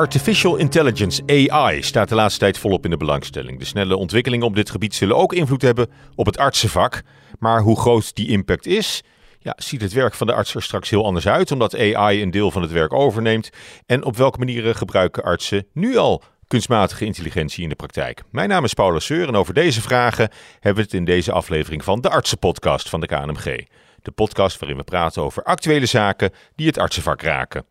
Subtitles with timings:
[0.00, 3.58] Artificial Intelligence, AI, staat de laatste tijd volop in de belangstelling.
[3.58, 7.02] De snelle ontwikkelingen op dit gebied zullen ook invloed hebben op het artsenvak.
[7.38, 9.02] Maar hoe groot die impact is,
[9.38, 12.30] ja, ziet het werk van de arts er straks heel anders uit, omdat AI een
[12.30, 13.50] deel van het werk overneemt.
[13.86, 18.22] En op welke manieren gebruiken artsen nu al kunstmatige intelligentie in de praktijk?
[18.30, 21.84] Mijn naam is Paula Seur en over deze vragen hebben we het in deze aflevering
[21.84, 23.66] van de Artsenpodcast van de KNMG.
[24.02, 27.64] De podcast waarin we praten over actuele zaken die het artsenvak raken.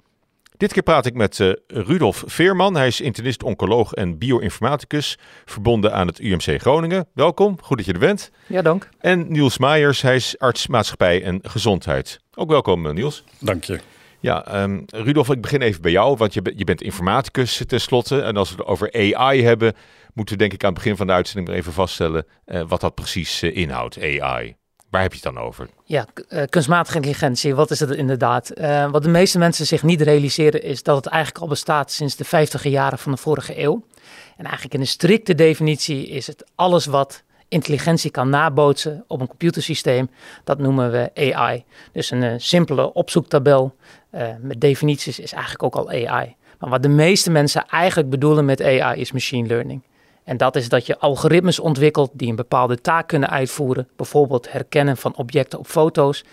[0.58, 2.76] Dit keer praat ik met uh, Rudolf Veerman.
[2.76, 7.08] Hij is internist, oncoloog en bioinformaticus, verbonden aan het UMC Groningen.
[7.14, 8.32] Welkom, goed dat je er bent.
[8.48, 8.90] Ja, dank.
[9.00, 12.20] En Niels Meijers, hij is arts maatschappij en gezondheid.
[12.36, 13.24] Ook welkom, eh, Niels.
[13.40, 13.80] Dank je.
[14.20, 18.22] Ja, um, Rudolf, ik begin even bij jou, want je, je bent informaticus tenslotte.
[18.22, 19.74] En als we het over AI hebben,
[20.14, 22.82] moeten we denk ik aan het begin van de uitzending maar even vaststellen uh, wat
[22.82, 24.56] dat precies inhoudt, AI.
[24.90, 25.70] Waar heb je het dan over?
[25.84, 28.52] Ja, uh, kunstmatige intelligentie, wat is het inderdaad?
[28.92, 32.24] Wat de meeste mensen zich niet realiseren is dat het eigenlijk al bestaat sinds de
[32.24, 33.86] 50 jaren van de vorige eeuw.
[34.38, 39.28] En eigenlijk in een strikte definitie is het alles wat intelligentie kan nabootsen op een
[39.28, 40.10] computersysteem,
[40.44, 41.64] dat noemen we AI.
[41.92, 43.76] Dus een uh, simpele opzoektabel
[44.42, 46.36] met definities is eigenlijk ook al AI.
[46.60, 49.82] Maar wat de meeste mensen eigenlijk bedoelen met AI is machine learning.
[50.30, 54.98] En dat is dat je algoritmes ontwikkelt die een bepaalde taak kunnen uitvoeren, bijvoorbeeld herkennen
[54.98, 56.24] van objecten op foto's.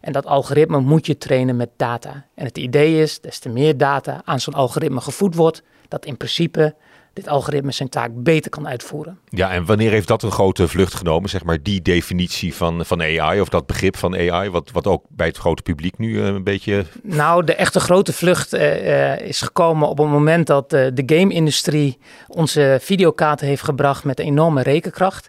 [0.00, 2.24] En dat algoritme moet je trainen met data.
[2.34, 6.16] En het idee is, des te meer data aan zo'n algoritme gevoed wordt, dat in
[6.16, 6.74] principe
[7.18, 9.18] dit algoritme zijn taak beter kan uitvoeren.
[9.28, 13.00] Ja, en wanneer heeft dat een grote vlucht genomen, zeg maar, die definitie van, van
[13.00, 16.26] AI of dat begrip van AI, wat, wat ook bij het grote publiek nu uh,
[16.26, 16.84] een beetje...
[17.02, 21.98] Nou, de echte grote vlucht uh, is gekomen op het moment dat uh, de game-industrie
[22.26, 25.28] onze videokaarten heeft gebracht met enorme rekenkracht.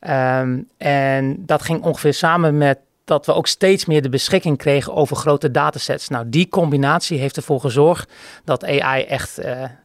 [0.00, 4.94] Um, en dat ging ongeveer samen met dat we ook steeds meer de beschikking kregen
[4.94, 6.08] over grote datasets.
[6.08, 8.12] Nou, die combinatie heeft ervoor gezorgd
[8.44, 9.40] dat AI echt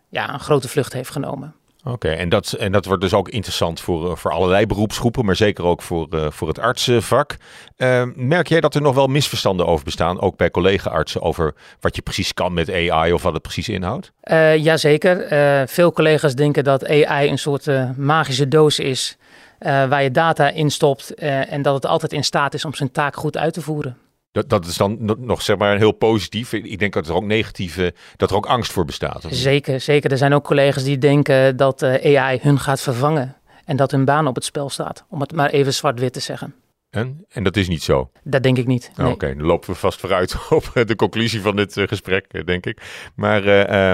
[0.09, 1.53] ja, een grote vlucht heeft genomen.
[1.83, 5.35] Oké, en, dat, en dat wordt dus ook interessant voor, eh, voor allerlei beroepsgroepen, maar
[5.35, 7.35] zeker ook voor, uh, voor het artsenvak.
[7.77, 11.95] Uh, merk jij dat er nog wel misverstanden over bestaan, ook bij collega-artsen, over wat
[11.95, 14.11] je precies kan met AI of wat het precies inhoudt?
[14.23, 15.31] Uh, jazeker.
[15.31, 19.17] Uh, veel collega's denken dat AI een soort magische doos is
[19.59, 23.15] waar je data in stopt en dat het altijd in staat is om zijn taak
[23.15, 23.97] goed uit te voeren.
[24.31, 26.53] Dat, dat is dan nog zeg maar heel positief.
[26.53, 29.25] Ik denk dat er ook negatieve, dat er ook angst voor bestaat.
[29.29, 30.11] Zeker, zeker.
[30.11, 33.35] Er zijn ook collega's die denken dat eh, AI hun gaat vervangen.
[33.65, 35.05] En dat hun baan op het spel staat.
[35.09, 36.55] Om het maar even zwart-wit te zeggen.
[36.89, 37.25] En?
[37.29, 38.11] En dat is niet zo?
[38.23, 38.91] Dat denk ik niet.
[38.95, 39.11] Nee.
[39.11, 42.65] Oké, dan lopen we vast vooruit op de conclusie van dit uh, gesprek, eh, denk
[42.65, 42.81] ik.
[43.15, 43.93] Maar uh,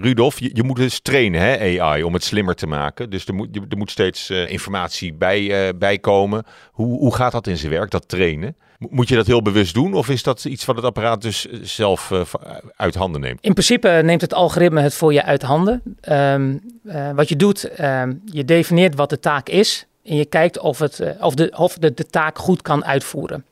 [0.00, 3.10] Rudolf, je, je, moet dus trainen, hè, AI, om het slimmer te maken.
[3.10, 6.44] Dus er moet, er moet steeds informatie bij, bij komen.
[6.72, 8.56] Hoe, hoe gaat dat in zijn werk, dat trainen?
[8.78, 12.10] Moet je dat heel bewust doen of is dat iets wat het apparaat dus zelf
[12.10, 12.20] uh,
[12.76, 13.40] uit handen neemt?
[13.40, 15.82] In principe neemt het algoritme het voor je uit handen.
[16.08, 20.58] Um, uh, wat je doet, um, je definieert wat de taak is en je kijkt
[20.58, 23.44] of, het, uh, of, de, of de, de taak goed kan uitvoeren.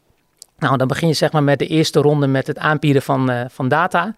[0.65, 3.41] Nou, dan begin je zeg maar met de eerste ronde met het aanbieden van, uh,
[3.49, 4.15] van data.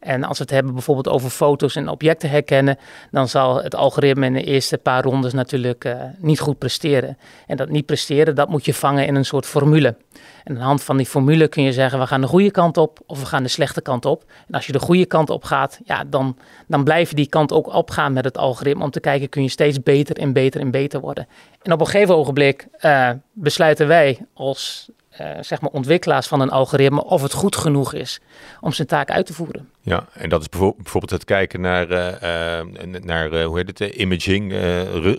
[0.00, 2.78] En als we het hebben bijvoorbeeld over foto's en objecten herkennen,
[3.10, 7.18] dan zal het algoritme in de eerste paar rondes natuurlijk uh, niet goed presteren.
[7.46, 9.96] En dat niet presteren, dat moet je vangen in een soort formule.
[10.44, 12.76] En aan de hand van die formule kun je zeggen, we gaan de goede kant
[12.76, 14.24] op of we gaan de slechte kant op.
[14.48, 16.36] En als je de goede kant op gaat, ja, dan,
[16.66, 19.48] dan blijf je die kant ook opgaan met het algoritme om te kijken, kun je
[19.48, 21.26] steeds beter en beter en beter worden.
[21.62, 24.90] En op een gegeven ogenblik uh, besluiten wij als
[25.20, 28.20] uh, zeg maar ontwikkelaars van een algoritme of het goed genoeg is
[28.60, 29.70] om zijn taak uit te voeren.
[29.80, 34.52] Ja, en dat is bijvoorbeeld het kijken naar, uh, uh, naar hoe heet het, imaging,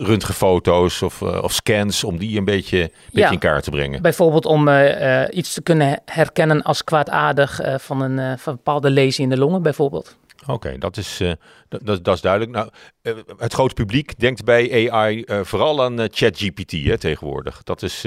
[0.00, 4.02] röntgenfoto's of, of scans, om die een beetje, een beetje ja, in kaart te brengen.
[4.02, 4.68] Bijvoorbeeld om
[5.30, 9.62] iets te kunnen herkennen als kwaadaardig van, een, van een bepaalde lezing in de longen
[9.62, 10.16] bijvoorbeeld.
[10.42, 11.32] Oké, okay, dat, is, uh,
[11.68, 12.52] dat, dat is duidelijk.
[12.52, 12.68] Nou,
[13.02, 17.62] uh, het grote publiek denkt bij AI uh, vooral aan ChatGPT hè, tegenwoordig.
[17.62, 18.06] Dat is,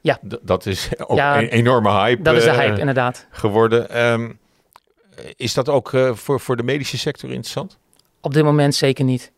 [0.00, 0.18] ja.
[0.42, 2.22] dat is ook ja, een enorme hype.
[2.22, 3.26] Dat is de hype, inderdaad.
[3.30, 4.02] Geworden.
[4.02, 4.38] Um,
[5.36, 7.78] is dat ook voor, voor de medische sector interessant?
[8.20, 9.32] Op dit moment zeker niet.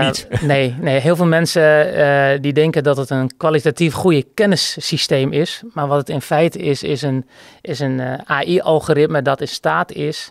[0.00, 0.28] niet?
[0.40, 5.62] nee, nee, heel veel mensen die denken dat het een kwalitatief goede kennissysteem is.
[5.72, 7.28] Maar wat het in feite is, is een,
[7.60, 10.30] is een AI-algoritme dat in staat is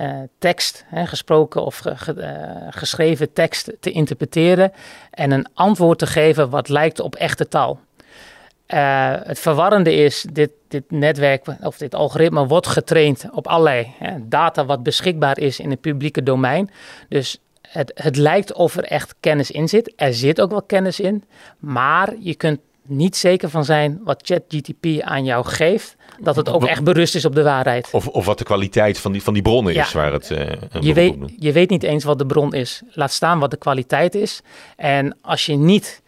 [0.00, 1.94] uh, tekst, hè, gesproken of uh,
[2.70, 4.72] geschreven tekst te interpreteren
[5.10, 7.80] en een antwoord te geven wat lijkt op echte taal.
[8.68, 14.28] Uh, het verwarrende is, dit, dit netwerk of dit algoritme wordt getraind op allerlei hè,
[14.28, 16.70] data wat beschikbaar is in het publieke domein.
[17.08, 17.38] Dus
[17.68, 19.92] het, het lijkt of er echt kennis in zit.
[19.96, 21.24] Er zit ook wel kennis in.
[21.58, 26.64] Maar je kunt niet zeker van zijn wat ChatGTP aan jou geeft, dat het ook
[26.64, 27.88] echt berust is op de waarheid.
[27.92, 30.30] Of, of wat de kwaliteit van die, van die bronnen is waar het.
[30.30, 30.38] Uh,
[30.80, 32.82] je, weet, je weet niet eens wat de bron is.
[32.90, 34.40] Laat staan wat de kwaliteit is.
[34.76, 36.02] En als je niet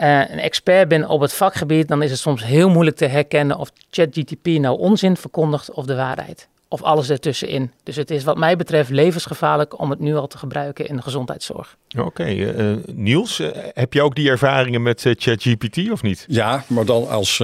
[0.00, 3.58] uh, een expert bent op het vakgebied, dan is het soms heel moeilijk te herkennen
[3.58, 7.72] of ChatGTP nou onzin verkondigt of de waarheid of alles ertussenin.
[7.82, 11.02] Dus het is wat mij betreft levensgevaarlijk om het nu al te gebruiken in de
[11.02, 11.76] gezondheidszorg.
[11.98, 16.24] Oké, eh, Niels, uh, heb je ook die ervaringen met uh, ChatGPT of niet?
[16.28, 17.42] Ja, maar dan als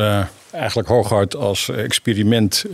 [0.51, 2.65] eigenlijk hooguit als experiment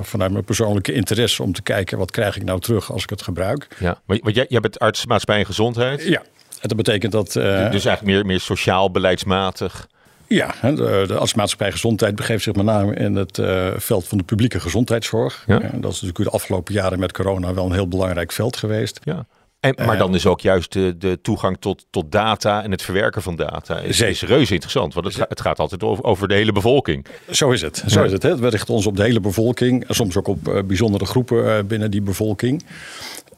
[0.00, 3.22] vanuit mijn persoonlijke interesse om te kijken wat krijg ik nou terug als ik het
[3.22, 3.68] gebruik.
[3.78, 6.02] Ja, want jij, jij bent arts maatschappij en gezondheid.
[6.02, 6.20] Ja,
[6.60, 7.32] en dat betekent dat.
[7.32, 7.42] dus
[7.84, 9.88] eigenlijk meer, meer sociaal beleidsmatig.
[10.28, 14.24] Ja, de, de artsmaatschappij gezondheid begeeft zich met name in het uh, veld van de
[14.24, 15.44] publieke gezondheidszorg.
[15.46, 15.58] Ja.
[15.58, 19.00] Dat is natuurlijk de afgelopen jaren met corona wel een heel belangrijk veld geweest.
[19.02, 19.26] Ja.
[19.60, 23.22] En, maar dan is ook juist de, de toegang tot, tot data en het verwerken
[23.22, 24.94] van data is, is reuze interessant.
[24.94, 27.06] Want het, het gaat altijd over, over, de hele bevolking.
[27.30, 27.82] Zo is het.
[27.86, 28.36] Zo is het hè.
[28.36, 29.86] We richten ons op de hele bevolking.
[29.88, 32.64] En soms ook op uh, bijzondere groepen uh, binnen die bevolking.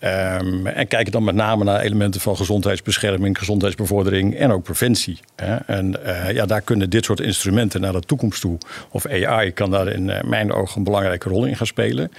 [0.05, 5.19] Um, en kijken dan met name naar elementen van gezondheidsbescherming, gezondheidsbevordering en ook preventie.
[5.37, 5.57] Hè.
[5.57, 5.97] En
[6.33, 8.59] ja, daar kunnen dit soort instrumenten naar de toekomst toe,
[8.91, 12.13] of AI kan daar in mijn ogen een belangrijke rol in gaan spelen.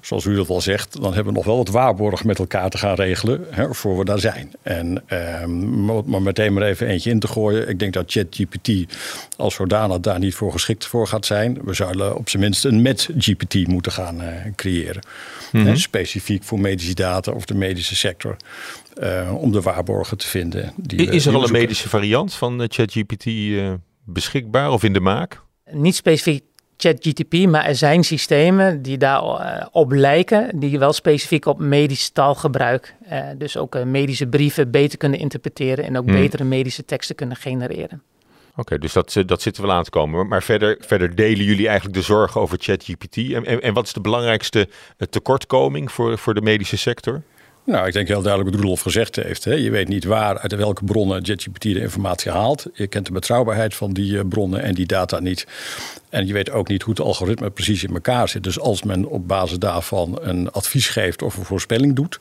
[0.00, 2.78] Zoals u dat al zegt, dan hebben we nog wel wat waarborg met elkaar te
[2.78, 4.52] gaan regelen, hè, voor we daar zijn.
[4.62, 5.04] En
[5.42, 7.68] um, maar meteen maar even eentje in te gooien.
[7.68, 8.94] Ik denk dat ChatGPT
[9.36, 11.58] als zodanig daar niet voor geschikt voor gaat zijn.
[11.64, 15.02] We zouden op zijn minst een met GPT moeten gaan uh, creëren.
[15.52, 15.76] Mm -hmm.
[15.76, 18.36] specifiek voor medische data of de medische sector.
[19.02, 20.72] Uh, om de waarborgen te vinden.
[20.76, 23.72] Die is er al een medische variant van ChatGPT uh,
[24.04, 25.42] beschikbaar of in de maak?
[25.70, 26.42] Niet specifiek
[26.82, 32.10] ChatGTP, maar er zijn systemen die daarop uh, op lijken, die wel specifiek op medisch
[32.10, 32.94] taalgebruik,
[33.36, 36.14] dus ook medische brieven beter kunnen interpreteren en ook hmm.
[36.14, 38.02] betere medische teksten kunnen genereren.
[38.50, 40.28] Oké, okay, dus dat, dat zit er wel aan te komen.
[40.28, 43.16] Maar verder, verder delen jullie eigenlijk de zorgen over ChatGPT.
[43.16, 44.68] En, en, en wat is de belangrijkste
[45.10, 47.22] tekortkoming voor, voor de medische sector?
[47.64, 49.44] Nou, ik denk heel duidelijk wat Rudolf gezegd heeft.
[49.44, 49.52] Hè.
[49.52, 52.66] Je weet niet waar, uit welke bronnen ChatGPT de informatie haalt.
[52.74, 55.46] Je kent de betrouwbaarheid van die bronnen en die data niet.
[56.08, 58.44] En je weet ook niet hoe het algoritme precies in elkaar zit.
[58.44, 62.18] Dus als men op basis daarvan een advies geeft of een voorspelling doet,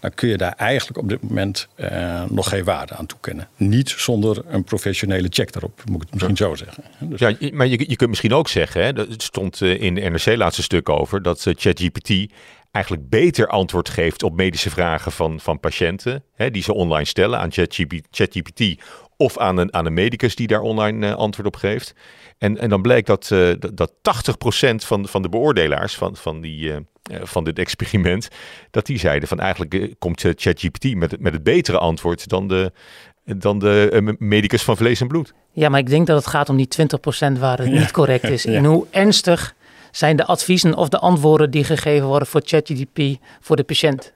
[0.00, 3.48] dan kun je daar eigenlijk op dit moment uh, nog geen waarde aan toekennen.
[3.56, 6.84] Niet zonder een professionele check daarop, moet ik het misschien zo zeggen.
[7.00, 7.20] Dus...
[7.20, 10.62] Ja, maar je, je kunt misschien ook zeggen, hè, het stond in de NRC laatste
[10.62, 12.32] stuk over, dat ChatGPT
[12.70, 17.38] eigenlijk beter antwoord geeft op medische vragen van, van patiënten, hè, die ze online stellen
[17.38, 17.52] aan
[18.10, 18.82] ChatGPT
[19.16, 21.94] of aan een, aan een medicus die daar online uh, antwoord op geeft.
[22.38, 26.72] En, en dan blijkt dat, uh, dat 80% van, van de beoordelaars van, van, die,
[27.22, 28.28] van dit experiment,
[28.70, 32.72] dat die zeiden van eigenlijk komt ChatGPT met, met het betere antwoord dan de,
[33.24, 35.32] dan de medicus van vlees en bloed.
[35.52, 36.68] Ja, maar ik denk dat het gaat om die
[37.36, 37.78] 20% waar het ja.
[37.78, 38.42] niet correct is.
[38.48, 38.54] Ja.
[38.54, 39.54] En hoe ernstig
[39.90, 44.12] zijn de adviezen of de antwoorden die gegeven worden voor ChatGPT voor de patiënt?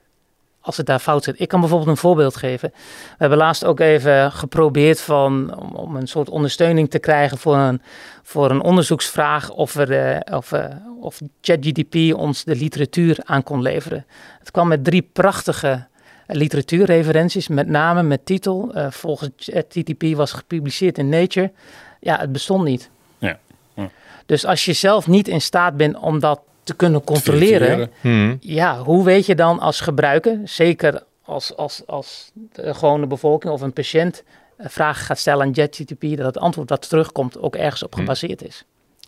[0.63, 1.39] Als het daar fout zit.
[1.39, 2.69] Ik kan bijvoorbeeld een voorbeeld geven.
[2.73, 7.55] We hebben laatst ook even geprobeerd van, om, om een soort ondersteuning te krijgen voor
[7.55, 7.81] een,
[8.23, 10.65] voor een onderzoeksvraag of, er, uh, of, uh,
[10.99, 14.05] of ChatGDP ons de literatuur aan kon leveren.
[14.39, 15.87] Het kwam met drie prachtige
[16.27, 18.71] literatuurreferenties, met name met titel.
[18.75, 21.51] Uh, volgens ChatGDP was gepubliceerd in Nature.
[21.99, 22.89] Ja, het bestond niet.
[23.17, 23.39] Ja.
[23.73, 23.89] ja.
[24.25, 27.91] Dus als je zelf niet in staat bent om dat te kunnen controleren.
[28.01, 28.37] Hmm.
[28.39, 33.61] Ja, hoe weet je dan als gebruiker, zeker als, als, als de gewone bevolking of
[33.61, 34.23] een patiënt
[34.57, 38.43] een vraag gaat stellen aan JetGTP, dat het antwoord dat terugkomt ook ergens op gebaseerd
[38.43, 38.65] is.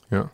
[0.10, 0.32] Ja.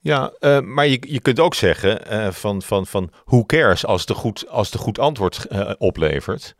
[0.00, 4.00] Ja, uh, maar je, je kunt ook zeggen uh, van, van, van who cares als
[4.00, 6.54] het goed, als het goed antwoord uh, oplevert.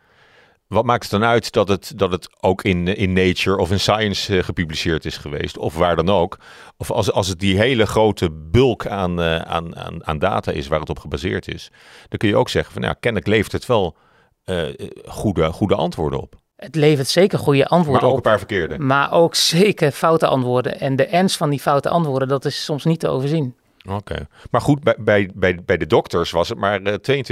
[0.69, 3.81] Wat maakt het dan uit dat het, dat het ook in, in Nature of in
[3.81, 6.39] Science uh, gepubliceerd is geweest, of waar dan ook?
[6.77, 10.67] Of als, als het die hele grote bulk aan, uh, aan, aan, aan data is
[10.67, 11.71] waar het op gebaseerd is,
[12.09, 13.97] dan kun je ook zeggen van ja, kennelijk levert het wel
[14.45, 14.65] uh,
[15.05, 16.35] goede, goede antwoorden op.
[16.57, 18.25] Het levert zeker goede antwoorden maar ook op.
[18.25, 18.79] een paar verkeerde.
[18.79, 20.81] Maar ook zeker foute antwoorden.
[20.81, 23.55] En de ernst van die foute antwoorden, dat is soms niet te overzien.
[23.89, 24.27] Oké, okay.
[24.51, 27.23] maar goed, bij, bij, bij, bij de dokters was het maar uh,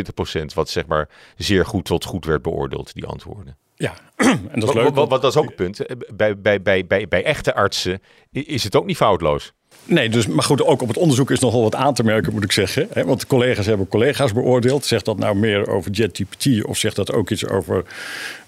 [0.40, 3.56] 22% wat zeg maar zeer goed tot goed werd beoordeeld, die antwoorden.
[3.74, 4.94] Ja, en dat is leuk.
[4.94, 5.86] Wat, wat, dat is ook een punt.
[6.14, 9.52] Bij, bij, bij, bij, bij echte artsen is het ook niet foutloos.
[9.86, 12.44] Nee, dus, maar goed, ook op het onderzoek is nogal wat aan te merken, moet
[12.44, 12.88] ik zeggen.
[12.92, 13.04] Hè?
[13.04, 14.84] Want collega's hebben collega's beoordeeld.
[14.84, 17.84] Zegt dat nou meer over JetGPT of zegt dat ook iets over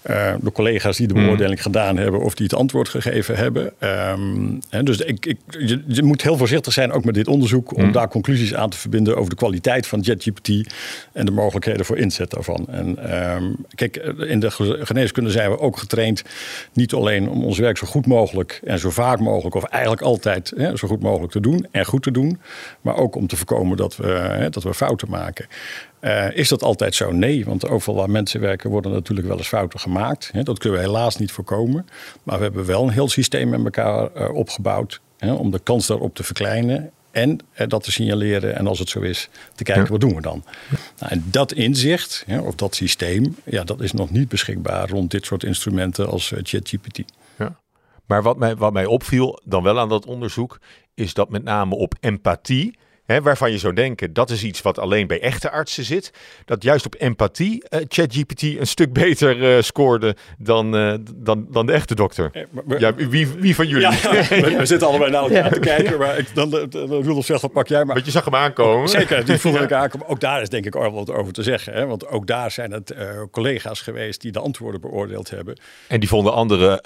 [0.09, 3.73] uh, de collega's die de beoordeling gedaan hebben of die het antwoord gegeven hebben?
[3.79, 7.75] Um, hè, dus ik, ik, je, je, moet heel voorzichtig zijn, ook met dit onderzoek,
[7.75, 10.73] om daar conclusies aan te verbinden over de kwaliteit van JetGPT
[11.13, 12.65] en de mogelijkheden voor inzet daarvan.
[12.69, 16.23] En um, kijk, in de geneeskunde zijn we ook getraind
[16.73, 20.53] niet alleen om ons werk zo goed mogelijk en zo vaak mogelijk, of eigenlijk altijd
[20.55, 22.39] hè, zo goed mogelijk te doen en goed te doen,
[22.81, 25.47] maar ook om te voorkomen dat we, hè, dat we fouten maken.
[26.01, 27.11] Uh, is dat altijd zo?
[27.11, 30.29] Nee, want overal waar mensen werken worden natuurlijk wel eens fouten gemaakt.
[30.31, 31.87] Hè, dat kunnen we helaas niet voorkomen.
[32.23, 35.87] Maar we hebben wel een heel systeem met elkaar uh, opgebouwd hè, om de kans
[35.87, 36.91] daarop te verkleinen.
[37.11, 39.89] En uh, dat te signaleren en als het zo is, te kijken ja.
[39.89, 40.43] wat doen we dan.
[40.99, 45.11] Nou, en dat inzicht, hè, of dat systeem, ja, dat is nog niet beschikbaar rond
[45.11, 47.01] dit soort instrumenten als ChatGPT.
[47.37, 47.59] Ja.
[48.05, 50.59] Maar wat mij, wat mij opviel dan wel aan dat onderzoek,
[50.97, 54.79] is dat met name op empathie Hè, waarvan je zou denken dat is iets wat
[54.79, 56.11] alleen bij echte artsen zit.
[56.45, 61.65] Dat juist op empathie uh, ChatGPT een stuk beter uh, scoorde dan, uh, dan, dan
[61.65, 62.29] de echte dokter.
[62.33, 63.81] Eh, maar, ja, wie, wie van jullie?
[63.81, 65.49] Ja, we, we, zitten allebei naar elkaar ja.
[65.49, 65.99] te kijken.
[65.99, 67.93] Maar ik, dan, dan, dan Rudolf zegt, wat pak jij maar.
[67.93, 68.89] Want je zag hem aankomen.
[68.89, 70.07] Zeker, die voelde ik aankomen.
[70.07, 71.73] Ook daar is denk ik ook wat over te zeggen.
[71.73, 71.85] Hè?
[71.85, 72.95] Want ook daar zijn het
[73.31, 75.59] collega's geweest die de antwoorden beoordeeld hebben.
[75.87, 76.83] En die vonden andere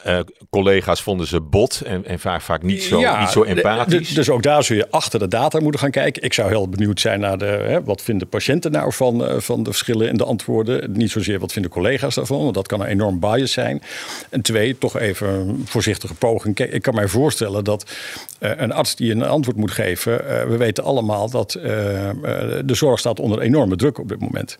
[0.49, 4.13] collega's vonden ze bot en, en vaak, vaak niet, zo, niet zo empathisch.
[4.13, 6.10] Dus ook daar zul je achter de data moeten gaan kijken.
[6.17, 9.63] Ik zou heel benieuwd zijn naar de, hè, wat vinden patiënten nou van, uh, van
[9.63, 10.91] de verschillen in de antwoorden.
[10.91, 13.81] Niet zozeer wat vinden collega's daarvan, want dat kan een enorm bias zijn.
[14.29, 16.59] En twee, toch even een voorzichtige poging.
[16.59, 17.91] Ik kan mij voorstellen dat
[18.39, 22.99] uh, een arts die een antwoord moet geven, uh, we weten allemaal dat de zorg
[22.99, 24.57] staat onder enorme druk op dit moment.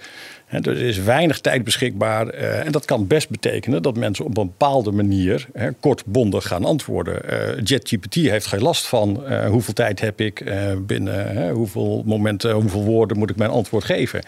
[0.52, 2.36] He, er is weinig tijd beschikbaar.
[2.36, 5.48] Uh, en dat kan best betekenen dat mensen op een bepaalde manier
[5.80, 7.22] kortbondig gaan antwoorden.
[7.30, 10.54] Uh, JetGPT heeft geen last van uh, hoeveel tijd heb ik
[10.86, 14.24] binnen hoeveel momenten, hoeveel woorden moet ik mijn antwoord geven.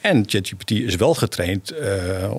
[0.00, 1.74] en JetGPT is wel getraind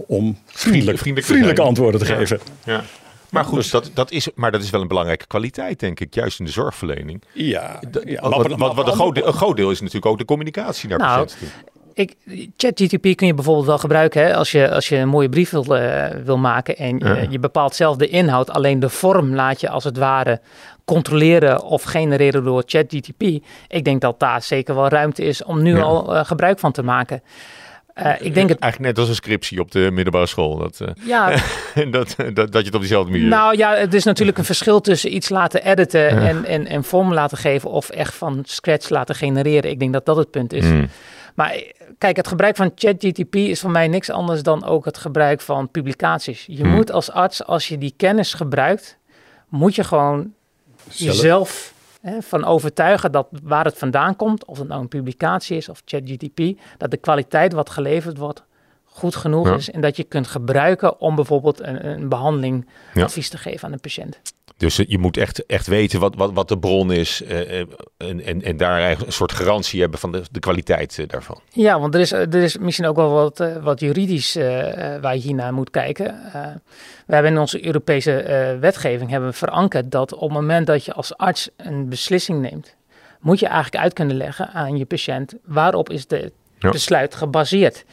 [0.08, 2.16] om vriendelijk, vriendelijk, vriendelijke antwoorden te ja.
[2.16, 2.40] geven.
[2.66, 2.84] Ja.
[3.30, 6.14] Maar goed, dus, dat, dat is, maar dat is wel een belangrijke kwaliteit, denk ik,
[6.14, 7.24] juist in de zorgverlening.
[7.34, 10.26] Ja, ja wat, wat, wat een, groot deel, een groot deel is natuurlijk ook de
[10.26, 11.28] communicatie naar nou,
[12.00, 12.16] ik,
[12.58, 15.78] ChatGTP kun je bijvoorbeeld wel gebruiken hè, als, je, als je een mooie brief wil,
[15.78, 17.16] uh, wil maken en ja.
[17.16, 20.42] je, je bepaalt zelf de inhoud, alleen de vorm laat je als het ware
[20.86, 23.24] controleren of genereren door ChatGTP.
[23.68, 25.82] Ik denk dat daar zeker wel ruimte is om nu ja.
[25.82, 27.22] al uh, gebruik van te maken.
[28.04, 28.60] Uh, ik denk het...
[28.60, 30.58] Eigenlijk net als een scriptie op de middelbare school.
[30.58, 31.30] Dat, uh, ja.
[31.92, 33.28] dat, dat, dat je het op diezelfde manier...
[33.28, 36.28] Nou ja, het is natuurlijk een verschil tussen iets laten editen ja.
[36.28, 37.70] en, en, en vorm laten geven...
[37.70, 39.70] of echt van scratch laten genereren.
[39.70, 40.66] Ik denk dat dat het punt is.
[40.66, 40.90] Mm.
[41.40, 41.64] Maar
[41.98, 45.70] kijk, het gebruik van ChatGTP is voor mij niks anders dan ook het gebruik van
[45.70, 46.46] publicaties.
[46.46, 46.72] Je hmm.
[46.72, 48.98] moet als arts, als je die kennis gebruikt,
[49.48, 50.34] moet je gewoon
[50.88, 51.16] Zelf.
[51.16, 55.70] jezelf hè, van overtuigen dat waar het vandaan komt, of het nou een publicatie is
[55.70, 58.44] of ChatGTP, dat de kwaliteit wat geleverd wordt
[58.86, 59.56] goed genoeg ja.
[59.56, 63.04] is en dat je kunt gebruiken om bijvoorbeeld een, een behandeling ja.
[63.04, 64.20] advies te geven aan een patiënt.
[64.58, 68.42] Dus je moet echt, echt weten wat, wat, wat de bron is uh, en, en,
[68.44, 71.40] en daar eigenlijk een soort garantie hebben van de, de kwaliteit uh, daarvan.
[71.52, 74.34] Ja, want er is, er is misschien ook wel wat, uh, wat juridisch
[75.02, 76.20] waar je hiernaar moet kijken.
[77.06, 80.94] we hebben in onze Europese wetgeving hebben we verankerd dat op het moment dat je
[80.94, 82.76] als arts een beslissing neemt,
[83.20, 86.70] moet je eigenlijk uit kunnen leggen aan je patiënt waarop is de ja.
[86.70, 87.86] besluit gebaseerd.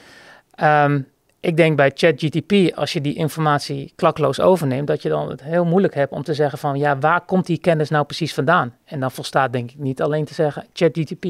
[0.62, 1.06] Um,
[1.46, 5.64] ik denk bij ChatGTP, als je die informatie klakloos overneemt, dat je dan het heel
[5.64, 8.76] moeilijk hebt om te zeggen van ja, waar komt die kennis nou precies vandaan?
[8.84, 11.24] En dan volstaat denk ik niet alleen te zeggen ChatGTP.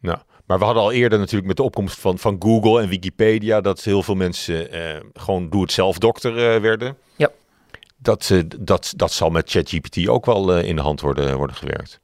[0.00, 3.60] Nou, maar we hadden al eerder natuurlijk met de opkomst van, van Google en Wikipedia
[3.60, 6.96] dat heel veel mensen eh, gewoon doe-het-zelf dokter eh, werden.
[7.16, 7.30] Ja.
[7.96, 12.00] Dat, uh, dat, dat zal met ChatGPT ook wel in de hand worden, worden gewerkt.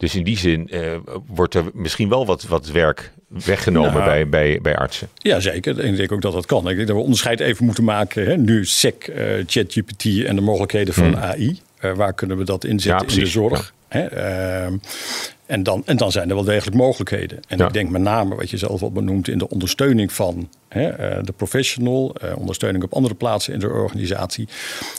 [0.00, 4.28] Dus in die zin uh, wordt er misschien wel wat, wat werk weggenomen nou, bij,
[4.28, 5.08] bij, bij artsen.
[5.16, 5.84] Ja, zeker.
[5.84, 6.68] Ik denk ook dat dat kan.
[6.68, 8.26] Ik denk dat we onderscheid even moeten maken.
[8.26, 8.36] Hè?
[8.36, 11.22] Nu SEC, uh, ChatGPT en de mogelijkheden van hmm.
[11.22, 11.60] AI.
[11.84, 13.74] Uh, waar kunnen we dat inzetten ja, in de zorg?
[13.90, 13.98] Ja.
[13.98, 14.66] Hè?
[15.50, 17.40] En dan, en dan zijn er wel degelijk mogelijkheden.
[17.48, 17.66] En ja.
[17.66, 21.32] ik denk met name wat je zelf al benoemt in de ondersteuning van hè, de
[21.32, 24.48] professional, uh, ondersteuning op andere plaatsen in de organisatie.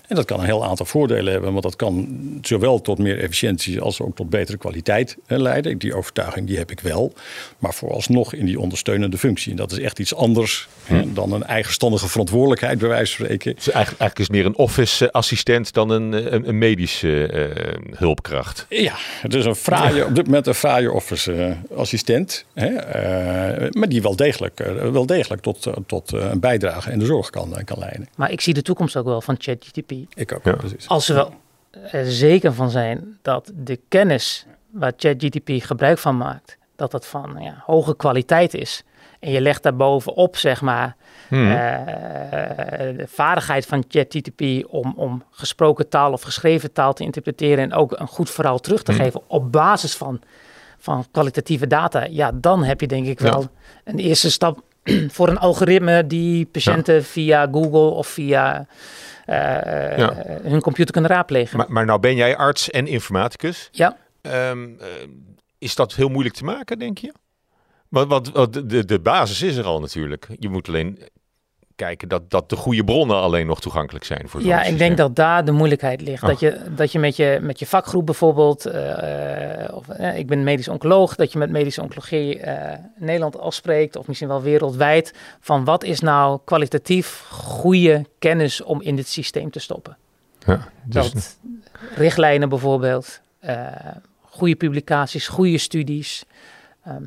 [0.07, 3.81] En dat kan een heel aantal voordelen hebben, want dat kan zowel tot meer efficiëntie
[3.81, 5.77] als ook tot betere kwaliteit hè, leiden.
[5.77, 7.13] Die overtuiging die heb ik wel.
[7.59, 9.51] Maar vooralsnog in die ondersteunende functie.
[9.51, 10.93] En dat is echt iets anders hm.
[10.93, 13.55] hè, dan een eigenstandige verantwoordelijkheid, bij wijze van spreken.
[13.55, 18.65] Dus eigenlijk, eigenlijk is het meer een office-assistent dan een, een, een medische uh, hulpkracht.
[18.69, 22.45] Ja, het is een fraaie, op dit moment een fraaie office-assistent.
[22.53, 22.65] Uh,
[23.69, 24.59] maar die wel degelijk,
[24.91, 28.07] wel degelijk tot tot een bijdrage in de zorg kan, kan leiden.
[28.15, 29.91] Maar ik zie de toekomst ook wel van ChatGTP.
[30.13, 30.53] Ik ook, ja.
[30.53, 30.87] precies.
[30.87, 31.27] Als we
[31.91, 37.37] er zeker van zijn dat de kennis waar ChatGTP gebruik van maakt, dat dat van
[37.39, 38.83] ja, hoge kwaliteit is.
[39.19, 40.95] En je legt daarbovenop, zeg maar,
[41.31, 41.51] Hmm.
[41.51, 41.57] eh,
[42.97, 47.99] de vaardigheid van ChatGTP om, om gesproken taal of geschreven taal te interpreteren en ook
[47.99, 49.01] een goed verhaal terug te Hmm.
[49.01, 50.21] geven op basis van,
[50.77, 52.05] van kwalitatieve data.
[52.09, 53.49] Ja, dan heb je denk ik wel Ja.
[53.83, 54.61] een eerste stap
[55.15, 58.65] voor een algoritme die patiënten via Google of via
[59.25, 60.13] eh, Ja.
[60.43, 61.57] hun computer kunnen raadplegen.
[61.57, 63.69] Maar, maar nou ben jij arts en informaticus.
[63.71, 63.97] ja.
[64.21, 64.87] Ehm, eh,
[65.57, 67.13] is dat heel moeilijk te maken, denk je?
[67.89, 68.33] Want
[68.69, 70.27] de, de basis is er al natuurlijk.
[70.39, 70.99] Je moet alleen
[71.81, 75.15] kijken dat, dat de goede bronnen alleen nog toegankelijk zijn voor Ja, ik denk dat
[75.15, 76.23] daar de moeilijkheid ligt.
[76.23, 76.29] Oh.
[76.29, 80.43] Dat je, dat je met je met je vakgroep bijvoorbeeld, eh, of, eh, ik ben
[80.43, 85.63] medisch oncoloog, dat je met medische oncologie eh, Nederland afspreekt, of misschien wel wereldwijd, van
[85.63, 89.97] wat is nou kwalitatief goede kennis om in dit systeem te stoppen.
[90.45, 91.37] Ja, dus, dat
[91.95, 93.65] richtlijnen bijvoorbeeld, eh,
[94.21, 96.23] goede publicaties, goede studies.
[96.83, 97.03] Ehm,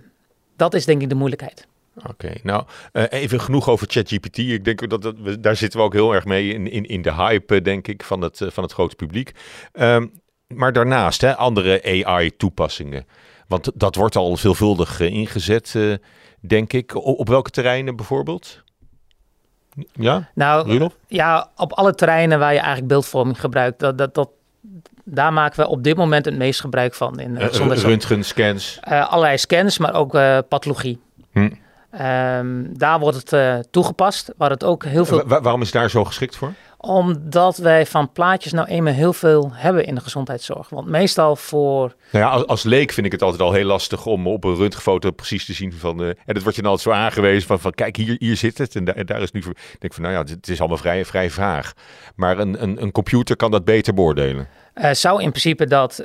[0.56, 1.66] dat is denk ik de moeilijkheid.
[2.08, 4.38] Oké, nou eh, even genoeg over ChatGPT.
[4.38, 7.02] Ik denk dat, dat we, daar zitten we ook heel erg mee in, in, in
[7.02, 9.32] de hype, eh, denk ik, van het, eh, van het grote publiek.
[9.72, 10.06] Ehm,
[10.46, 13.06] maar daarnaast, hè, andere AI-toepassingen.
[13.48, 15.74] Want dat wordt al veelvuldig ingezet,
[16.40, 16.94] denk ik.
[16.94, 18.62] Op, op welke terreinen bijvoorbeeld?
[19.92, 20.96] Ja, Nou, Rudolf?
[21.08, 24.30] Ja, op alle terreinen waar je eigenlijk beeldvorming gebruikt, dat, dat, dat,
[25.04, 27.92] daar maken we op dit moment het meest gebruik van in gezondheidszorg.
[27.92, 28.78] röntgenscans.
[28.80, 30.12] Eh, allerlei scans, maar ook
[30.48, 31.00] pathologie.
[31.32, 31.50] Hm.
[31.98, 35.16] Ehm, daar wordt het eh, toegepast, waar het ook heel veel...
[35.18, 36.52] Wa- wa- waarom is daar zo geschikt voor?
[36.78, 40.68] Omdat wij van plaatjes nou eenmaal heel veel hebben in de gezondheidszorg.
[40.68, 41.94] Want meestal voor...
[42.12, 44.56] Nou ja, als, als leek vind ik het altijd al heel lastig om op een
[44.56, 46.00] röntgenfoto precies te zien van...
[46.02, 48.58] eh, en dat wordt je dan altijd zo aangewezen van, van kijk, hier, hier zit
[48.58, 48.76] het.
[48.76, 49.42] En, da- en daar is nu...
[49.42, 51.72] voor- Ik denk van, nou ja, het, is allemaal vrij, vrij vaag.
[52.16, 54.48] Maar een, een, een computer kan dat beter beoordelen.
[54.74, 56.02] eh, zou in principe dat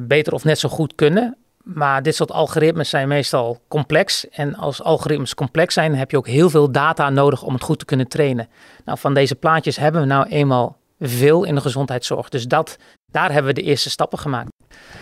[0.00, 1.36] beter of net zo goed kunnen.
[1.74, 4.28] Maar dit soort algoritmes zijn meestal complex.
[4.28, 7.78] En als algoritmes complex zijn, heb je ook heel veel data nodig om het goed
[7.78, 8.48] te kunnen trainen.
[8.84, 12.28] Nou, van deze plaatjes hebben we nou eenmaal veel in de gezondheidszorg.
[12.28, 12.76] Dus dat,
[13.10, 14.48] daar hebben we de eerste stappen gemaakt.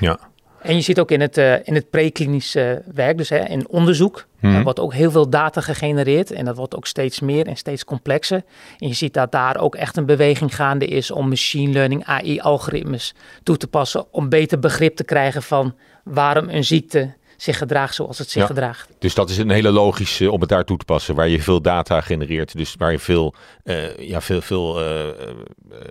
[0.00, 0.18] Ja.
[0.60, 4.26] En je ziet ook in het, eh, in het preklinische werk, dus hè, in onderzoek,
[4.40, 6.30] er wordt ook heel veel data gegenereerd.
[6.30, 8.42] En dat wordt ook steeds meer en steeds complexer.
[8.78, 13.14] En je ziet dat daar ook echt een beweging gaande is om machine learning, AI-algoritmes
[13.42, 14.12] toe te passen.
[14.12, 18.46] Om beter begrip te krijgen van waarom een ziekte zich gedraagt zoals het zich Ja.
[18.48, 18.88] gedraagt.
[18.98, 21.60] Dus dat is een hele logische om het daar toe te passen, waar je veel
[21.62, 22.56] data genereert.
[22.56, 25.14] Dus waar je veel, eh, ja, veel, veel eh, eh,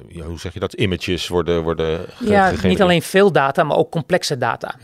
[0.08, 3.78] ja, hoe zeg je dat, images worden, worden ge- Ja, niet alleen veel data, maar
[3.78, 4.76] ook complexe data.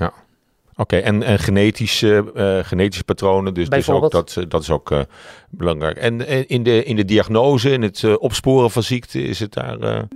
[0.75, 2.31] Oké, en, en genetische,
[2.65, 5.05] genetische patronen, dus, dus ook, dat, dat is ook
[5.49, 5.97] belangrijk.
[5.97, 10.07] En in, de, in de diagnose, in het opsporen van ziekte, is het daar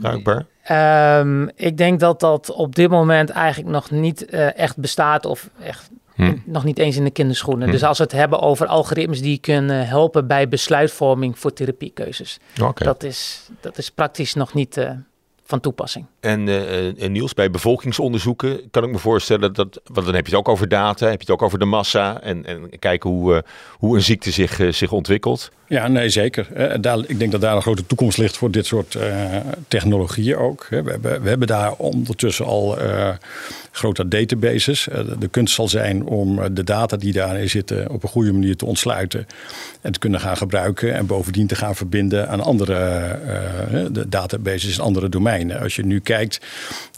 [0.00, 0.46] bruikbaar?
[0.62, 5.50] Ehm, ik denk dat dat op dit moment eigenlijk nog niet eh, echt bestaat of
[5.62, 6.36] echt Hm.
[6.44, 7.66] nog niet eens in de kinderschoenen.
[7.66, 7.72] Hm.
[7.72, 12.38] Dus als we het hebben over algoritmes die kunnen helpen bij besluitvorming voor therapiekeuzes.
[12.84, 14.90] Dat, is, dat is praktisch nog niet eh,
[15.48, 16.04] van toepassing.
[16.20, 20.30] En, eh, en Niels, bij bevolkingsonderzoeken kan ik me voorstellen dat, want dan heb je
[20.30, 23.34] het ook over data, heb je het ook over de massa en, en kijken hoe,
[23.34, 25.50] eh, hoe een ziekte zich, eh, zich ontwikkelt.
[25.68, 26.52] Ja, nee, zeker.
[26.52, 29.36] Eh, daar, ik denk dat daar een grote toekomst ligt voor dit soort eh,
[29.68, 30.66] technologieën ook.
[30.70, 30.82] hè.
[30.82, 33.08] We hebben, we hebben daar ondertussen al eh,
[33.78, 34.88] grote databases.
[34.88, 38.32] Eh, de, kunst zal zijn om eh, de data die daarin zitten op een goede
[38.32, 39.26] manier te ontsluiten
[39.80, 44.76] en te kunnen gaan gebruiken en bovendien te gaan verbinden aan andere eh, de databases
[44.76, 45.37] in andere domeinen.
[45.60, 46.38] Als je nu kijkt,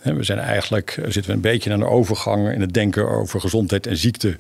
[0.03, 3.41] we zijn eigenlijk eh, zitten we een beetje aan de overgang in het denken over
[3.41, 4.35] gezondheid en ziekte.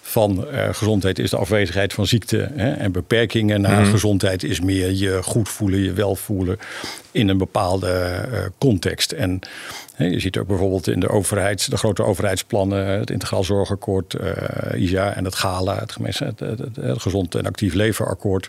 [0.00, 4.90] Van eh, gezondheid is de afwezigheid van ziekte hè, en beperkingen naar gezondheid is meer
[4.90, 6.58] je goed voelen, je welvoelen
[7.10, 9.12] in een bepaalde eh, context.
[9.12, 9.38] En
[9.94, 14.16] hè, je ziet ook bijvoorbeeld in de overheid, de grote overheidsplannen, het Integraal Zorgakkoord,
[14.74, 18.48] ISA en het GALA, het, gemeens- het, het, het- het Gezond en Actief Levenakkoord,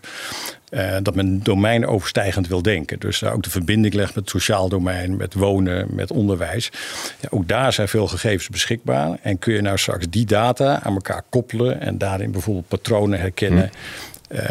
[0.76, 3.00] eh, dat men domeinoverstijgend wil denken.
[3.00, 6.72] Dus ook de verbinding legt met het sociaal domein, met wonen, met onderwijs.
[7.20, 9.18] Ja, ook daar zijn veel gegevens beschikbaar.
[9.22, 13.64] En kun je nou straks die data aan elkaar koppelen en daarin bijvoorbeeld patronen herkennen.
[13.64, 13.70] eh,
[14.28, 14.44] eh,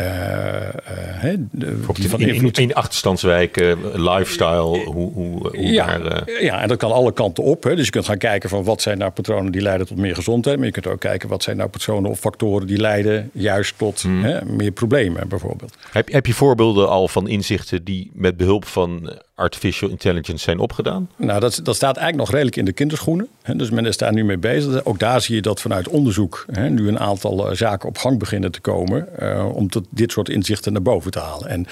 [0.96, 6.22] hè, de- die van in, in, invloed in achterstandswijken, lifestyle, hoe, hoe, hoe ja, daar...
[6.22, 7.62] eh, ja, en dat kan alle kanten op.
[7.64, 7.76] Hè.
[7.76, 10.56] Dus je kunt gaan kijken van wat zijn nou patronen die leiden tot meer gezondheid.
[10.56, 14.02] Maar je kunt ook kijken wat zijn nou patronen of factoren die leiden juist tot
[14.02, 14.24] Hmm.
[14.24, 15.74] hè, meer problemen bijvoorbeeld.
[15.90, 21.10] Heb, heb je voorbeelden al van inzichten die met behulp van artificial intelligence zijn opgedaan?
[21.16, 23.28] Nou, dat, dat staat eigenlijk nog redelijk in de kinderschoenen.
[23.42, 24.84] Hè, dus men is daar nu mee bezig.
[24.84, 28.18] Ook daar zie je dat vanuit onderzoek hè, nu een aantal uh, zaken op gang
[28.18, 29.08] beginnen te komen.
[29.22, 31.48] Uh, om tot dit soort inzichten naar boven te halen.
[31.48, 31.66] En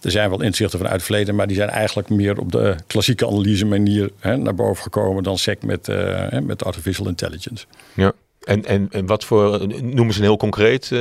[0.00, 3.26] er zijn wel inzichten vanuit het verleden, maar die zijn eigenlijk meer op de klassieke
[3.26, 7.64] analyse manier hè, naar boven gekomen dan SEC met, uh, met artificial intelligence.
[7.94, 10.92] Ja, en, en, en wat voor, noemen ze een heel concreet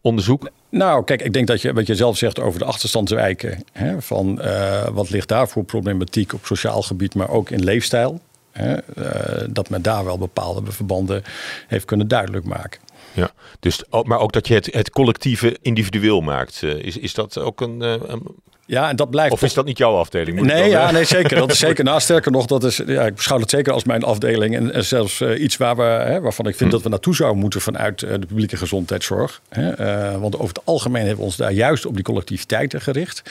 [0.00, 0.50] onderzoek?
[0.74, 3.64] Nou, kijk, ik denk dat je wat je zelf zegt over de achterstandswijken.
[3.72, 8.20] Hè, van uh, wat ligt daar voor problematiek op sociaal gebied, maar ook in leefstijl.
[8.52, 11.22] Hè, uh, dat men daar wel bepaalde verbanden
[11.66, 12.80] heeft kunnen duidelijk maken.
[13.12, 16.62] Ja, dus, maar ook dat je het, het collectieve individueel maakt.
[16.62, 18.22] Uh, is, is dat ook een, een
[18.66, 19.32] ja, en dat blijft.
[19.32, 20.36] Of is dat niet jouw afdeling?
[20.36, 21.36] Moet nee, ja, nee, zeker.
[21.36, 21.84] Dat is zeker.
[21.84, 24.56] Nou, sterker nog, dat is, ja, ik beschouw het zeker als mijn afdeling.
[24.56, 26.74] En, en zelfs uh, iets waar we, hè, waarvan ik vind hm.
[26.74, 29.40] dat we naartoe zouden moeten vanuit uh, de publieke gezondheidszorg.
[29.48, 29.80] Hè,
[30.12, 33.22] uh, want over het algemeen hebben we ons daar juist op die collectiviteiten gericht.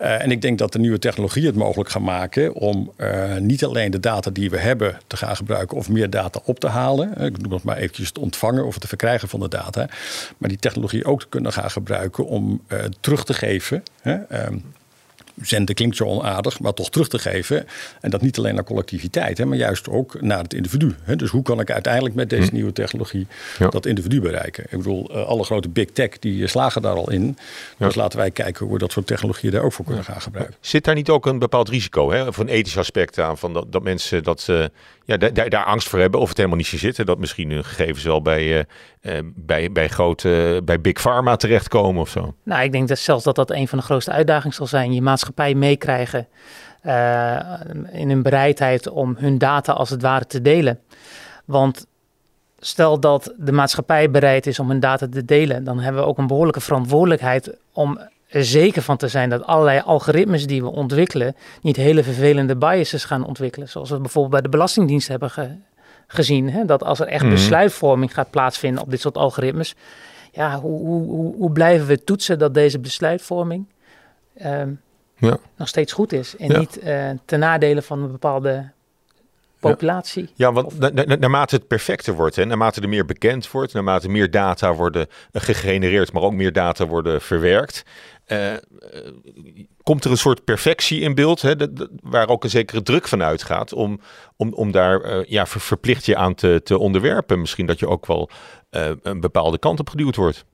[0.00, 3.64] Uh, en ik denk dat de nieuwe technologie het mogelijk gaat maken om uh, niet
[3.64, 7.20] alleen de data die we hebben te gaan gebruiken of meer data op te halen.
[7.20, 9.88] Ik noem het maar eventjes te ontvangen of te verkrijgen van de data.
[10.38, 12.62] Maar die technologie ook te kunnen gaan gebruiken om
[13.00, 13.82] terug te geven.
[14.04, 14.73] Um,
[15.42, 17.66] zenden klinkt zo onaardig, maar toch terug te geven.
[18.00, 20.94] En dat niet alleen naar collectiviteit, hè, maar juist ook naar het individu.
[21.02, 21.16] Hè.
[21.16, 22.54] Dus hoe kan ik uiteindelijk met deze hm.
[22.54, 23.26] nieuwe technologie
[23.58, 23.68] ja.
[23.68, 24.64] dat individu bereiken?
[24.64, 27.36] Ik bedoel, uh, alle grote big tech die slagen daar al in.
[27.78, 27.86] Ja.
[27.86, 30.56] Dus laten wij kijken hoe we dat soort technologieën daar ook voor kunnen gaan gebruiken.
[30.60, 33.72] Zit daar niet ook een bepaald risico, hè, of een ethisch aspect aan, van dat,
[33.72, 34.64] dat mensen dat, uh,
[35.04, 37.06] ja, daar, daar angst voor hebben of het helemaal niet zo zitten?
[37.06, 38.66] Dat misschien hun gegevens wel bij,
[39.02, 42.34] uh, bij, bij grote, bij big pharma terechtkomen of zo?
[42.42, 44.92] Nou, ik denk dat zelfs dat dat een van de grootste uitdagingen zal zijn.
[44.92, 46.28] Je maatschappij meekrijgen
[46.86, 47.36] uh,
[47.92, 50.80] in hun bereidheid om hun data als het ware te delen.
[51.44, 51.86] Want
[52.58, 56.18] stel dat de maatschappij bereid is om hun data te delen, dan hebben we ook
[56.18, 57.98] een behoorlijke verantwoordelijkheid om
[58.34, 63.04] er zeker van te zijn dat allerlei algoritmes die we ontwikkelen niet hele vervelende biases
[63.04, 63.68] gaan ontwikkelen.
[63.68, 65.56] Zoals we bijvoorbeeld bij de Belastingdienst hebben ge
[66.06, 66.50] gezien.
[66.50, 66.64] Hè?
[66.64, 67.36] Dat als er echt mm-hmm.
[67.36, 69.74] besluitvorming gaat plaatsvinden op dit soort algoritmes,
[70.32, 73.66] ja, hoe, hoe, hoe blijven we toetsen dat deze besluitvorming
[74.44, 74.80] um,
[75.16, 75.36] ja.
[75.56, 76.58] nog steeds goed is en ja.
[76.58, 78.70] niet uh, ten nadele van een bepaalde
[79.70, 80.28] populatie.
[80.34, 84.08] Ja, want na, na, naarmate het perfecter wordt, hè, naarmate er meer bekend wordt, naarmate
[84.08, 87.84] meer data worden gegenereerd, maar ook meer data worden verwerkt,
[88.26, 88.58] uh, uh,
[89.82, 93.08] komt er een soort perfectie in beeld, hè, de, de, waar ook een zekere druk
[93.08, 94.00] van uitgaat om,
[94.36, 97.40] om, om daar uh, ja, ver, verplicht je aan te, te onderwerpen.
[97.40, 98.30] Misschien dat je ook wel
[99.02, 100.44] een bepaalde kant op geduwd wordt.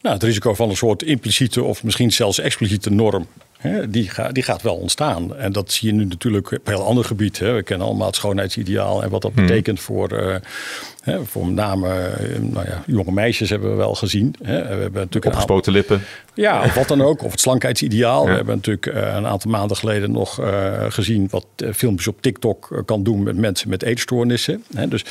[0.00, 3.26] Nou, het risico van een soort impliciete of misschien zelfs expliciete norm
[3.60, 5.36] Hè, die, ga, die, gaat wel ontstaan.
[5.36, 7.38] En dat zie je nu natuurlijk op een heel ander gebied.
[7.38, 7.52] Hè.
[7.52, 9.46] We kennen allemaal het schoonheidsideaal en wat dat hmm.
[9.46, 10.34] betekent voor, uh,
[11.00, 14.34] hè, voor met name uh, nou ja, jonge meisjes hebben we wel gezien.
[14.42, 14.62] Hè.
[14.62, 16.02] We hebben natuurlijk Opgespoten lippen.
[16.34, 17.24] Ja, of wat dan ook.
[17.24, 18.08] Of het slankheids'ideaal.
[18.20, 18.30] Ja.
[18.30, 20.40] We hebben natuurlijk uh, een aantal maanden geleden nog
[20.88, 24.64] gezien wat filmpjes op TikTok kan doen met mensen met eetstoornissen.
[24.74, 24.88] Hè.
[24.88, 25.04] Dus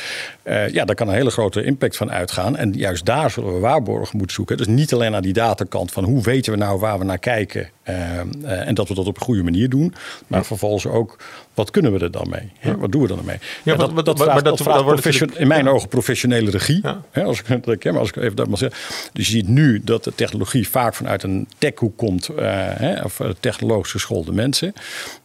[0.72, 2.56] ja, daar kan een hele grote impact van uitgaan.
[2.56, 4.56] En juist daar zullen we waarborgen moeten zoeken.
[4.56, 7.70] Dus niet alleen naar die datakant van hoe weten we nou waar we naar kijken.
[7.88, 9.94] Uh, en dat we dat op een goede manier doen.
[10.26, 11.16] Maar vervolgens ook,
[11.54, 12.52] wat kunnen we er dan mee?
[12.60, 12.76] Ja.
[12.76, 13.38] Wat doen we dan mee?
[13.62, 16.80] Ja, dat, dat, dat, vraagt, maar dat, dat vraagt profession, in mijn ogen professionele regie.
[17.10, 18.70] Hè, als, ik, maar als ik even dat maar zeg.
[19.12, 22.30] Dus je ziet nu dat de technologie vaak vanuit een techhoek komt.
[22.30, 22.36] Uh,
[22.74, 24.72] hè, of technologisch geschoolde mensen.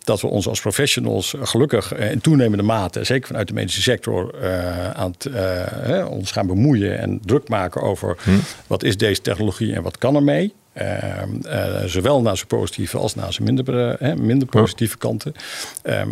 [0.03, 4.89] Dat we ons als professionals gelukkig in toenemende mate, zeker vanuit de medische sector, uh,
[4.89, 8.31] aan het, hè, ons gaan bemoeien en druk maken over hm.
[8.67, 10.53] wat is deze technologie en wat kan ermee.
[10.81, 15.33] Uh, uh, zowel naar zijn positieve als naar zijn minder, uh, minder positieve kanten.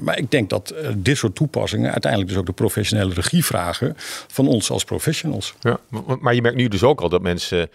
[0.01, 3.93] maar ik denk dat dit soort toepassingen uiteindelijk dus ook de professionele regie vragen
[4.27, 5.53] van ons als professionals.
[5.59, 5.79] Ja,
[6.19, 7.69] maar je merkt nu dus ook al dat mensen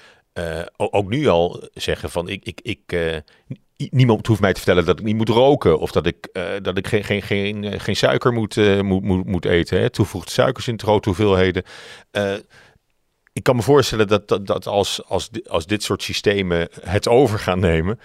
[0.76, 2.80] ook nu al zeggen van ik, ik, ik
[3.90, 6.78] niemand hoeft mij te vertellen dat ik niet moet roken of dat ik, uh, dat
[6.78, 9.80] ik geen, geen, geen, geen suiker moet, moet, moet, moet eten.
[9.80, 9.90] Hè.
[9.90, 11.62] Toevoegt suikers in grote hoeveelheden.
[13.38, 17.38] Ik kan me voorstellen dat, dat, dat als, als, als dit soort systemen het over
[17.38, 18.00] gaan nemen,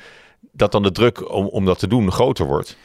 [0.51, 2.77] dat dan de druk om, om dat te doen groter wordt.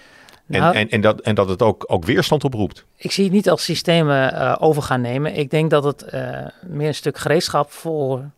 [0.46, 2.84] En, nou, en, en, dat, en dat het ook, ook weerstand oproept.
[2.96, 5.34] Ik zie het niet als systemen uh, over gaan nemen.
[5.34, 8.30] Ik denk dat het uh, meer een stuk gereedschap voor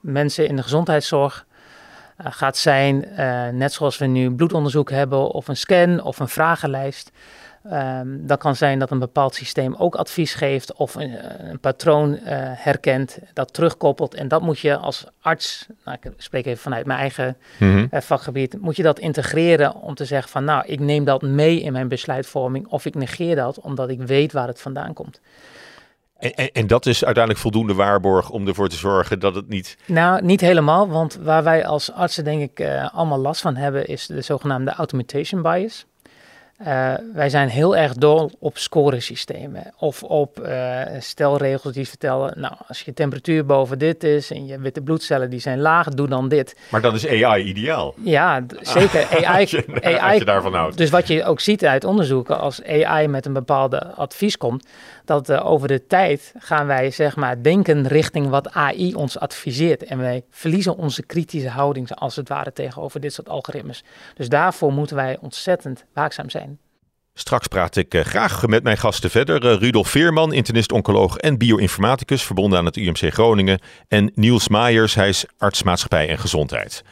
[0.00, 1.46] mensen in de gezondheidszorg
[2.20, 3.08] uh, gaat zijn.
[3.56, 7.10] net zoals we nu bloedonderzoek hebben, of een scan of een vragenlijst.
[7.72, 11.16] Um, dat kan zijn dat een bepaald systeem ook advies geeft of een,
[11.50, 12.18] een patroon uh,
[12.54, 14.14] herkent, dat terugkoppelt.
[14.14, 17.88] En dat moet je als arts, nou, ik spreek even vanuit mijn eigen mm-hmm.
[17.90, 21.60] uh, vakgebied, moet je dat integreren om te zeggen van nou, ik neem dat mee
[21.60, 25.20] in mijn besluitvorming of ik negeer dat omdat ik weet waar het vandaan komt.
[26.18, 29.76] En, en, en, dat is uiteindelijk voldoende waarborg om ervoor te zorgen dat het niet.
[29.86, 33.86] Nou, niet helemaal, want waar wij als artsen denk ik uh, allemaal last van hebben,
[33.86, 35.86] is de zogenaamde automation bias.
[36.60, 42.54] Uh, wij zijn heel erg dol op scoresystemen of op uh, stelregels die vertellen, nou,
[42.68, 46.28] als je temperatuur boven dit is en je witte bloedcellen die zijn laag, doe dan
[46.28, 46.56] dit.
[46.70, 47.94] Maar dan is AI ideaal.
[48.02, 49.24] Ja, zeker.
[49.24, 50.76] AI, als je, AI, als je daarvan houdt.
[50.76, 54.66] Dus wat je ook ziet uit onderzoeken, als AI met een bepaalde advies komt,
[55.04, 59.84] dat uh, over de tijd gaan wij zeg maar denken richting wat AI ons adviseert.
[59.84, 63.84] En wij verliezen onze kritische houding als het ware tegenover dit soort algoritmes.
[64.14, 66.45] Dus daarvoor moeten wij ontzettend waakzaam zijn.
[67.18, 69.44] Straks praat ik uh, graag met mijn gasten verder.
[69.44, 73.58] Uh, Rudolf Veerman, internist-oncoloog en bioinformaticus, verbonden aan het UMC Groningen.
[73.88, 76.84] En Niels Maaiers, hij is arts maatschappij en gezondheid.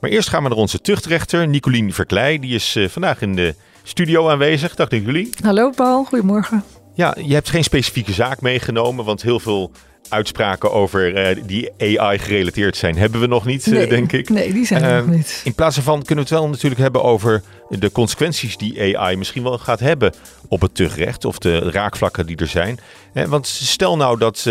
[0.00, 2.38] Maar eerst gaan we naar onze tuchtrechter, Nicolien Verkleij.
[2.38, 4.74] Die is uh, vandaag in de studio aanwezig.
[4.74, 5.32] Dag Nicolien.
[5.44, 6.64] Hallo Paul, goedemorgen.
[6.94, 9.72] Ja, je hebt geen specifieke zaak meegenomen, want heel veel
[10.08, 14.28] uitspraken over uh, die AI gerelateerd zijn hebben we nog niet, nee, uh, denk ik.
[14.28, 15.40] Nee, die zijn uh, nog niet.
[15.44, 19.42] In plaats daarvan kunnen we het wel natuurlijk hebben over de consequenties die AI misschien
[19.42, 20.14] wel gaat hebben
[20.48, 22.78] op het tuchtrecht of de raakvlakken die er zijn.
[23.12, 24.46] want stel nou dat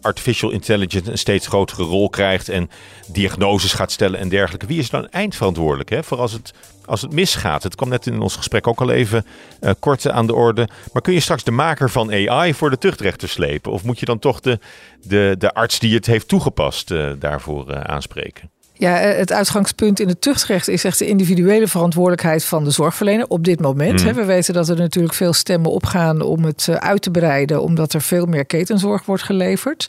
[0.00, 2.70] artificial intelligence een steeds grotere rol krijgt en
[3.06, 4.66] diagnoses gaat stellen en dergelijke.
[4.66, 6.52] Wie is dan eindverantwoordelijk hè, voor als het
[6.90, 7.62] als het misgaat.
[7.62, 9.26] Het kwam net in ons gesprek ook al even
[9.60, 10.68] uh, kort aan de orde.
[10.92, 13.72] Maar kun je straks de maker van AI voor de tuchtrechter slepen?
[13.72, 14.58] Of moet je dan toch de,
[15.02, 18.50] de, de arts die het heeft toegepast uh, daarvoor aanspreken?
[18.80, 23.44] Ja, het uitgangspunt in het tuchtrecht is echt de individuele verantwoordelijkheid van de zorgverlener op
[23.44, 24.04] dit moment.
[24.04, 24.12] Mm.
[24.12, 28.00] We weten dat er natuurlijk veel stemmen opgaan om het uit te breiden, omdat er
[28.00, 29.88] veel meer ketenzorg wordt geleverd.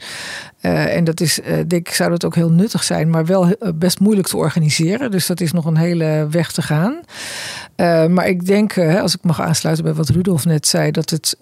[0.62, 3.56] Uh, en dat is, uh, denk ik, zou dat ook heel nuttig zijn, maar wel
[3.75, 5.12] best moeilijk te organiseren.
[5.12, 6.99] Dus dat is nog een hele weg te gaan.
[8.10, 11.38] Maar ik denk, als ik mag aansluiten bij wat Rudolf net zei, dat het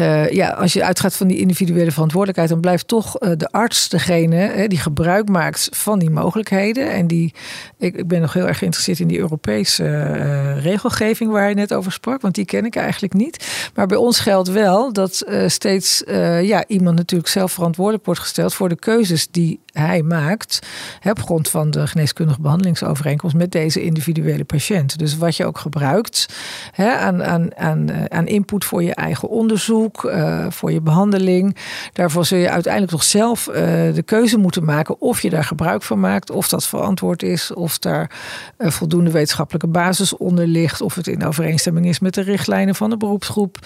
[0.00, 3.88] uh, ja, als je uitgaat van die individuele verantwoordelijkheid, dan blijft toch uh, de arts
[3.88, 6.90] degene hè, die gebruik maakt van die mogelijkheden.
[6.90, 7.34] En die,
[7.78, 11.74] ik, ik ben nog heel erg geïnteresseerd in die Europese uh, regelgeving waar je net
[11.74, 13.70] over sprak, want die ken ik eigenlijk niet.
[13.74, 16.02] Maar bij ons geldt wel dat steeds
[16.40, 20.66] ja, iemand natuurlijk zelf verantwoordelijk wordt gesteld voor de keuzes die hij maakt
[21.00, 24.98] hè, op grond van de geneeskundige behandelingsovereenkomst met deze individuele patiënt.
[24.98, 26.28] Dus wat je ook gebruikt
[26.72, 31.56] hè, aan, aan, aan input voor je eigen onderzoek, uh, voor je behandeling.
[31.92, 33.54] Daarvoor zul je uiteindelijk toch zelf uh,
[33.94, 37.78] de keuze moeten maken of je daar gebruik van maakt, of dat verantwoord is, of
[37.78, 38.10] daar
[38.58, 42.90] uh, voldoende wetenschappelijke basis onder ligt, of het in overeenstemming is met de richtlijnen van
[42.90, 43.58] de beroepsgroep.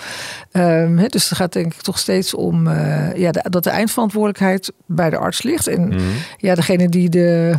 [0.50, 2.68] Hè, dus het gaat denk ik toch steeds om
[3.14, 5.66] ja, de, dat de eindverantwoordelijkheid bij de arts ligt.
[5.66, 5.98] En mm.
[6.36, 7.54] ja, degene die de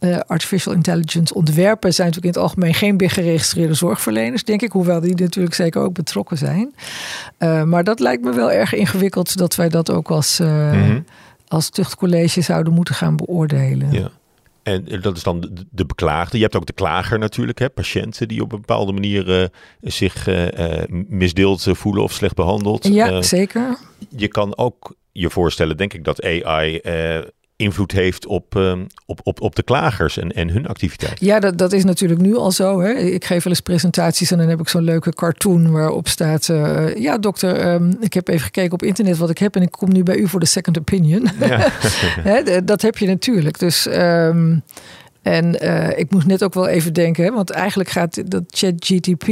[0.00, 4.72] uh, artificial intelligence ontwerpen zijn natuurlijk in het algemeen geen big geregistreerde zorgverleners, denk ik.
[4.72, 6.74] Hoewel die natuurlijk zeker ook betrokken zijn.
[7.38, 11.04] Uh, maar dat lijkt me wel erg ingewikkeld dat wij dat ook als, uh, mm-hmm.
[11.48, 13.92] als tuchtcollege zouden moeten gaan beoordelen.
[13.92, 14.10] Ja.
[14.62, 16.36] En dat is dan de, de beklaagde.
[16.36, 17.70] Je hebt ook de klager natuurlijk, hè?
[17.70, 20.28] patiënten die op een bepaalde manier zich
[21.08, 22.86] misdeeld voelen of slecht behandeld.
[22.86, 23.78] Ja, zeker.
[24.08, 26.80] Je kan ook je voorstellen, denk ik, dat AI
[27.56, 28.72] invloed heeft op, uh,
[29.06, 31.20] op, op, op de klagers en, en hun activiteit.
[31.20, 32.80] Ja, dat, dat is natuurlijk nu al zo.
[32.80, 32.92] Hè.
[32.92, 36.48] Ik geef wel eens presentaties en dan heb ik zo'n leuke cartoon waarop staat...
[36.48, 39.56] Uh, ja, dokter, um, ik heb even gekeken op internet wat ik heb...
[39.56, 41.28] en ik kom nu bij u voor de second opinion.
[42.24, 42.60] Ja.
[42.64, 43.58] dat heb je natuurlijk.
[43.58, 43.86] Dus...
[43.86, 44.62] Um,
[45.26, 49.28] en uh, ik moest net ook wel even denken, want eigenlijk gaat dat ChatGTP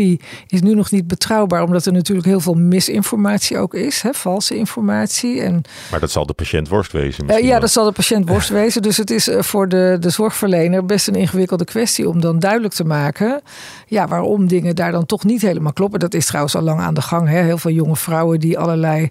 [0.47, 4.57] is nu nog niet betrouwbaar, omdat er natuurlijk heel veel misinformatie ook is, hè, valse
[4.57, 5.41] informatie.
[5.41, 7.31] En, maar dat zal de patiënt worst wezen.
[7.31, 8.83] Uh, ja, dat zal de patiënt worst wezen.
[8.83, 12.75] Dus het is uh, voor de, de zorgverlener best een ingewikkelde kwestie om dan duidelijk
[12.75, 13.43] te maken
[13.87, 16.01] ja, waarom dingen daar dan toch niet helemaal kloppen.
[16.01, 17.29] Dat is trouwens al lang aan de gang.
[17.29, 17.43] Hè.
[17.43, 19.11] Heel veel jonge vrouwen die allerlei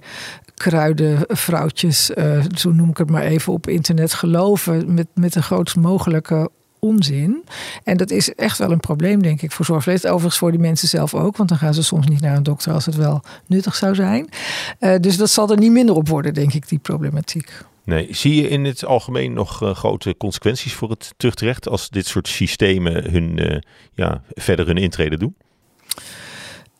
[0.53, 5.75] kruidenvrouwtjes, uh, zo noem ik het maar even, op internet geloven met, met de grootst
[5.75, 6.49] mogelijke
[6.83, 7.43] onzin.
[7.83, 10.05] En dat is echt wel een probleem, denk ik, voor zorgverleners.
[10.05, 12.73] Overigens voor die mensen zelf ook, want dan gaan ze soms niet naar een dokter
[12.73, 14.29] als het wel nuttig zou zijn.
[14.79, 17.51] Uh, dus dat zal er niet minder op worden, denk ik, die problematiek.
[17.85, 22.07] Nee, zie je in het algemeen nog uh, grote consequenties voor het tuchtrecht als dit
[22.07, 23.57] soort systemen hun, uh,
[23.93, 25.35] ja, verder hun intrede doen?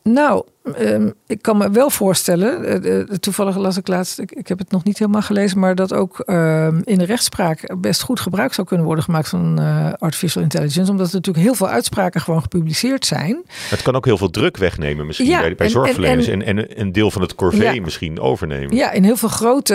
[0.08, 0.44] Nou,
[0.78, 4.58] um, ik kan me wel voorstellen, uh, uh, toevallig las ik laatst, ik, ik, heb
[4.58, 8.52] het nog niet helemaal gelezen, maar dat ook uh, in de rechtspraak best goed gebruik
[8.54, 12.42] zou kunnen worden gemaakt van eh, artificial intelligence, omdat er natuurlijk heel veel uitspraken gewoon
[12.42, 13.42] gepubliceerd zijn.
[13.70, 16.58] Het kan ook heel veel druk wegnemen misschien ja, bij, bij en, zorgverleners en, en,
[16.58, 18.76] en, een deel van het corvée ja, misschien overnemen.
[18.76, 19.74] Ja, in heel veel grote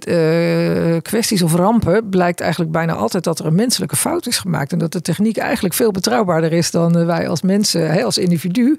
[0.00, 4.72] eh, kwesties of rampen blijkt eigenlijk bijna altijd dat er een menselijke fout is gemaakt
[4.72, 8.76] en dat de techniek eigenlijk veel betrouwbaarder is dan wij als mensen, hè, als individu.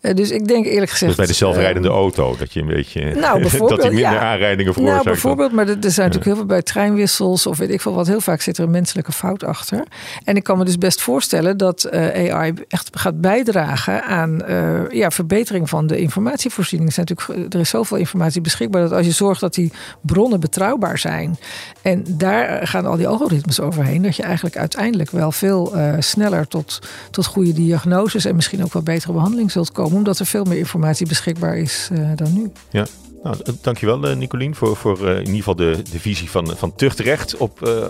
[0.00, 1.10] dus ik denk eerlijk gezegd...
[1.10, 3.14] Dus bij de zelfrijdende uh, auto, dat je een beetje...
[3.14, 4.18] Nou, dat die minder ja.
[4.18, 5.04] aanrijdingen veroorzaakt.
[5.04, 7.46] Nou, bijvoorbeeld, maar er, er zijn natuurlijk heel veel bij treinwissels...
[7.46, 9.84] of weet ik veel wat, heel vaak zit er een menselijke fout achter.
[10.24, 14.04] En ik kan me dus best voorstellen dat uh, AI echt gaat bijdragen...
[14.04, 16.88] aan uh, ja, verbetering van de informatievoorziening.
[16.88, 18.82] Er, zijn natuurlijk, er is zoveel informatie beschikbaar...
[18.82, 21.38] dat als je zorgt dat die bronnen betrouwbaar zijn...
[21.82, 24.02] en daar gaan al die algoritmes overheen...
[24.02, 26.78] dat je eigenlijk uiteindelijk wel veel uh, sneller tot,
[27.10, 28.24] tot goede diagnoses...
[28.24, 29.96] en misschien ook wel betere behandeling zult komen...
[29.96, 32.52] omdat er veel meer informatie beschikbaar is uh, dan nu.
[32.70, 32.86] Ja.
[33.22, 36.74] Nou, dankjewel uh, Nicolien voor, voor uh, in ieder geval de, de visie van, van
[36.74, 37.86] tuchtrecht op, uh,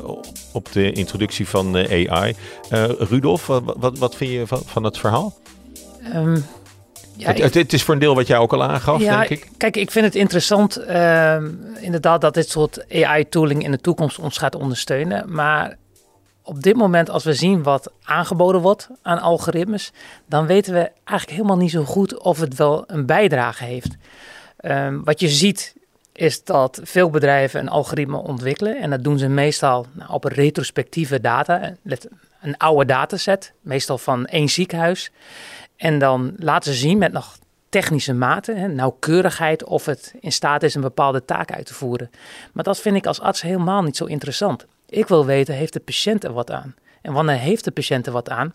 [0.53, 2.35] op de introductie van AI.
[2.99, 5.35] Rudolf, wat, wat, wat vind je van, van het verhaal?
[6.15, 6.45] Um,
[7.17, 9.31] ja, het, het, het, is voor een deel wat jij ook al aangaf, ja, denk
[9.31, 9.49] ik.
[9.57, 10.77] Kijk, ik vind het interessant
[11.81, 15.33] inderdaad dat dit soort AI-tooling in de toekomst ons gaat ondersteunen.
[15.33, 15.77] Maar
[16.45, 19.93] op dit moment, als we zien wat aangeboden wordt aan algoritmes,
[20.27, 23.97] dan weten we eigenlijk helemaal niet zo goed of het wel een bijdrage heeft.
[24.61, 25.75] Um, wat je ziet
[26.13, 31.21] is dat veel bedrijven een algoritme ontwikkelen en dat doen ze meestal nou, op retrospectieve
[31.21, 31.75] data,
[32.41, 35.11] een oude dataset, meestal van één ziekenhuis.
[35.77, 37.37] En dan laten ze zien met nog
[37.69, 42.11] technische maten, nauwkeurigheid, of het in staat is een bepaalde taak uit te voeren.
[42.53, 44.67] Maar dat vind ik als arts helemaal niet zo interessant.
[44.95, 46.75] Ik wil weten, heeft de patiënt er wat aan?
[47.03, 48.55] En wanneer heeft de patiënt er wat aan?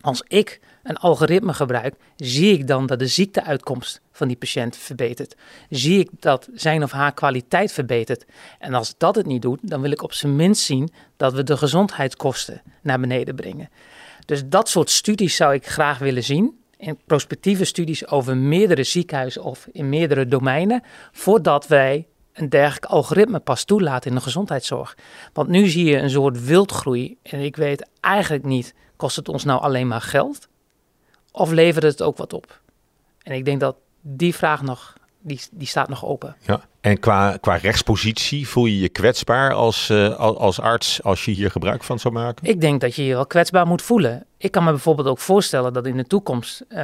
[0.00, 5.36] Als ik een algoritme gebruik, zie ik dan dat de ziekteuitkomst van die patiënt verbetert.
[5.70, 8.24] Zie ik dat zijn of haar kwaliteit verbetert.
[8.58, 11.42] En als dat het niet doet, dan wil ik op zijn minst zien dat we
[11.42, 13.70] de gezondheidskosten naar beneden brengen.
[14.24, 16.58] Dus dat soort studies zou ik graag willen zien.
[16.76, 23.38] In prospectieve studies over meerdere ziekenhuizen of in meerdere domeinen, voordat wij een dergelijk algoritme
[23.38, 24.96] pas toelaten in de gezondheidszorg.
[25.32, 29.44] Want nu zie je een soort wildgroei en ik weet eigenlijk niet, kost het ons
[29.44, 30.48] nou alleen maar geld?
[31.32, 32.60] Of levert het ook wat op?
[33.22, 36.36] En ik denk dat die vraag nog, die, die staat nog open.
[36.40, 41.30] Ja, en qua, qua rechtspositie voel je je kwetsbaar als, uh, als arts als je
[41.30, 42.46] hier gebruik van zou maken?
[42.46, 44.26] Ik denk dat je je wel kwetsbaar moet voelen.
[44.38, 46.78] Ik kan me bijvoorbeeld ook voorstellen dat in de toekomst, uh,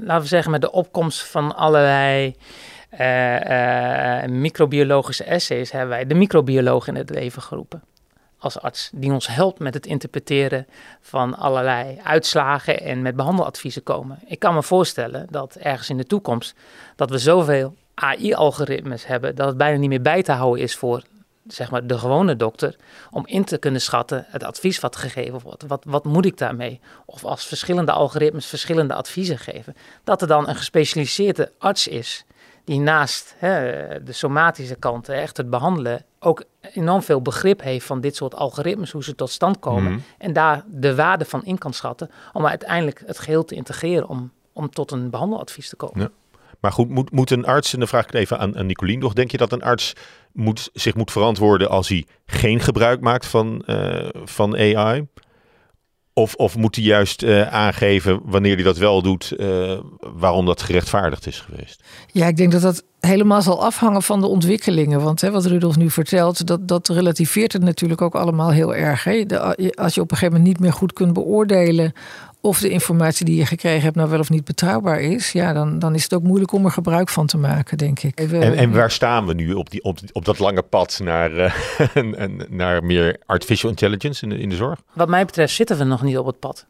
[0.00, 2.34] laten we zeggen met de opkomst van allerlei
[2.92, 7.82] uh, microbiologische essays, hebben wij de microbioloog in het leven geroepen
[8.40, 10.66] als arts, die ons helpt met het interpreteren
[11.00, 14.18] van allerlei uitslagen en met behandeladviezen komen.
[14.26, 16.54] Ik kan me voorstellen dat ergens in de toekomst
[16.96, 21.02] dat we zoveel AI-algoritmes hebben dat het bijna niet meer bij te houden is voor
[21.46, 22.76] zeg maar, de gewone dokter
[23.10, 25.66] om in te kunnen schatten het advies wat gegeven wordt.
[25.66, 26.80] Wat, wat moet ik daarmee?
[27.06, 32.24] Of als verschillende algoritmes verschillende adviezen geven, dat er dan een gespecialiseerde arts is
[32.70, 38.00] die naast hè, de somatische kant, echt het behandelen, ook enorm veel begrip heeft van
[38.00, 39.92] dit soort algoritmes, hoe ze tot stand komen.
[39.92, 40.00] Mhm.
[40.18, 44.32] En daar de waarde van in kan schatten, om uiteindelijk het geheel te integreren om,
[44.52, 46.00] om tot een behandeladvies te komen.
[46.00, 46.10] Ja.
[46.60, 49.12] Maar goed, moet, moet een arts, en dan vraag ik even aan, aan Nicolien nog,
[49.12, 49.92] denk je dat een arts
[50.32, 55.06] moet, zich moet verantwoorden als hij geen gebruik maakt van, uh, van AI?
[56.12, 60.62] Of, of moet hij juist uh, aangeven, wanneer hij dat wel doet, uh, waarom dat
[60.62, 61.82] gerechtvaardigd is geweest?
[62.06, 65.02] Ja, ik denk dat dat helemaal zal afhangen van de ontwikkelingen.
[65.02, 69.04] Want hè, wat Rudolf nu vertelt, dat, dat relativeert het natuurlijk ook allemaal heel erg.
[69.04, 69.24] Hè?
[69.74, 71.92] Als je op een gegeven moment niet meer goed kunt beoordelen
[72.40, 75.78] of de informatie die je gekregen hebt nou wel of niet betrouwbaar is, ja, dan,
[75.78, 78.20] dan is het ook moeilijk om er gebruik van te maken, denk ik.
[78.20, 81.30] En, en waar staan we nu op, die, op, op dat lange pad naar,
[81.94, 84.80] uh, naar meer artificial intelligence in de, in de zorg?
[84.92, 86.66] Wat mij betreft zitten we nog niet op het pad.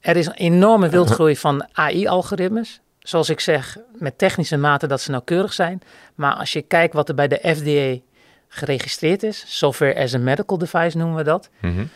[0.00, 2.80] Er is een enorme wildgroei van AI-algoritmes.
[2.98, 5.82] Zoals ik zeg, met technische maten dat ze nauwkeurig zijn.
[6.14, 8.04] Maar als je kijkt wat er bij de FDA
[8.48, 11.88] geregistreerd is, software as a medical device noemen we dat, mm -hmm.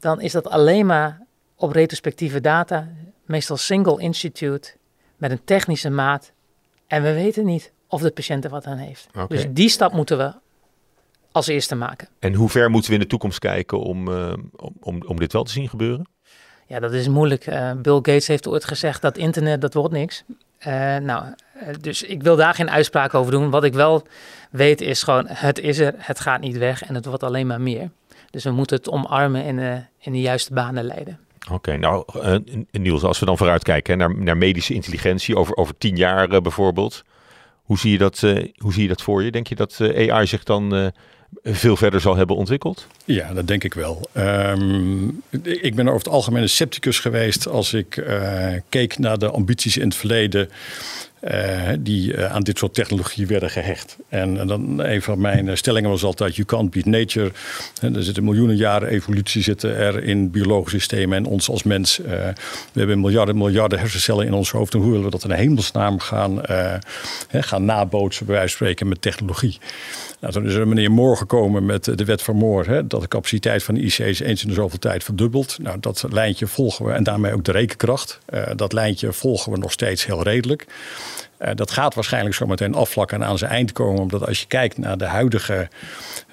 [0.00, 1.20] dan is dat alleen maar
[1.56, 2.88] op retrospectieve data,
[3.24, 4.72] meestal single institute,
[5.16, 6.32] met een technische maat.
[6.86, 9.08] En we weten niet of de patiënt er wat aan heeft.
[9.10, 9.26] Okay.
[9.26, 10.32] Dus die stap moeten we
[11.32, 12.08] als eerste maken.
[12.18, 14.32] En hoe ver moeten we in de toekomst kijken om, uh,
[14.80, 16.06] om, om dit wel te zien gebeuren?
[16.66, 17.46] Ja, dat is moeilijk.
[17.46, 20.24] Uh, Bill Gates heeft ooit gezegd dat internet, dat wordt niks.
[20.66, 21.24] Uh, nou,
[21.80, 23.50] dus ik wil daar geen uitspraak over doen.
[23.50, 24.06] Wat ik wel
[24.50, 27.60] weet is gewoon, het is er, het gaat niet weg en het wordt alleen maar
[27.60, 27.90] meer.
[28.30, 31.18] Dus we moeten het omarmen en in de juiste banen leiden.
[31.50, 32.36] Oké, nou uh,
[32.70, 37.04] Niels, als we dan vooruitkijken naar, naar medische intelligentie over, over tien jaar uh, bijvoorbeeld.
[37.62, 39.30] Hoe zie, je dat, uh, hoe zie je dat voor je?
[39.30, 40.92] Denk je dat AI zich dan
[41.42, 42.86] veel verder zal hebben ontwikkeld?
[43.04, 44.08] Ja, dat denk ik wel.
[44.16, 48.04] Um, ik ben over het algemeen een scepticus geweest als ik
[48.68, 50.50] keek naar de ambities in het verleden
[51.78, 53.96] die aan dit soort technologie werden gehecht.
[54.08, 57.32] En dan een van mijn stellingen was altijd: you can't beat nature.
[57.80, 61.96] er zitten miljoenen jaren evolutie zitten er in biologische systemen en ons als mens.
[61.96, 62.34] we
[62.72, 64.74] hebben miljarden, miljarden hersencellen in ons hoofd.
[64.74, 66.40] En hoe willen we dat in de hemelsnaam gaan,
[67.30, 69.58] gaan nabootsen, bij wijze van spreken, met technologie?
[70.24, 72.72] Nou, toen is er meneer Moore gekomen met de wet van Moore.
[72.72, 75.58] Hè, dat de capaciteit van de IC's eens in de zoveel tijd verdubbelt.
[75.60, 78.18] Nou, dat lijntje volgen we en daarmee ook de rekenkracht.
[78.34, 80.66] Uh, dat lijntje volgen we nog steeds heel redelijk.
[81.38, 84.00] Uh, dat gaat waarschijnlijk zo meteen afvlakken en aan zijn eind komen.
[84.00, 85.68] Omdat als je kijkt naar de huidige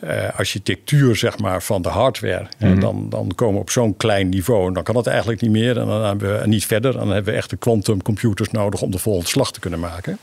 [0.03, 2.47] uh, architectuur zeg maar, van de hardware.
[2.57, 4.67] Mm dan, dan komen we op zo'n klein niveau.
[4.67, 5.77] En dan kan het eigenlijk niet meer.
[5.77, 6.93] En dan hebben we niet verder.
[6.93, 10.17] Dan hebben we echt de quantumcomputers nodig om de volgende slag te kunnen maken.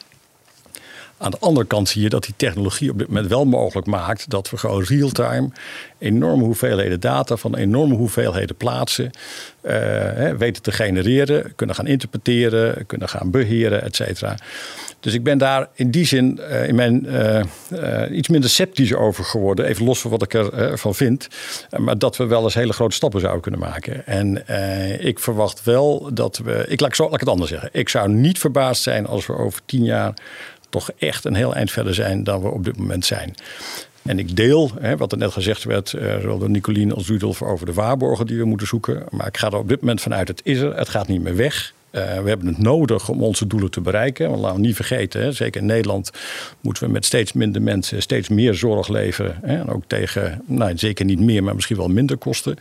[1.18, 4.30] Aan de andere kant zie je dat die technologie op dit moment wel mogelijk maakt
[4.30, 5.48] dat we gewoon real-time
[5.98, 9.10] enorme hoeveelheden data van enorme hoeveelheden plaatsen
[9.62, 14.34] uh, weten te genereren, kunnen gaan interpreteren, kunnen gaan beheren, et cetera.
[15.00, 19.24] Dus ik ben daar in die zin uh, in mijn, uh, iets minder sceptisch over
[19.24, 19.66] geworden.
[19.66, 21.28] Even los van wat ik ervan van vind.
[21.76, 24.06] maar dat we wel eens hele grote stappen zouden kunnen maken.
[24.06, 24.44] En
[25.06, 26.64] ik verwacht wel dat we.
[26.68, 27.68] Ik laat, zo, laat ik het anders zeggen.
[27.72, 30.14] Ik zou niet verbaasd zijn als we over tien jaar
[30.68, 33.34] toch echt een heel eind verder zijn dan we op dit moment zijn.
[34.02, 37.42] En ik deel hè, wat er net gezegd werd, uh, zowel door Nicolien als Rudolf,
[37.42, 39.02] over de waarborgen die we moeten zoeken.
[39.10, 41.36] Maar ik ga er op dit moment vanuit, het is er, het gaat niet meer
[41.36, 41.72] weg.
[41.90, 44.28] Uh, we hebben het nodig om onze doelen te bereiken.
[44.28, 46.10] Want laten we niet vergeten, hè, zeker in Nederland
[46.60, 49.38] moeten we met steeds minder mensen steeds meer zorg leveren.
[49.42, 52.56] Hè, en ook tegen, nou, zeker niet meer, maar misschien wel minder kosten.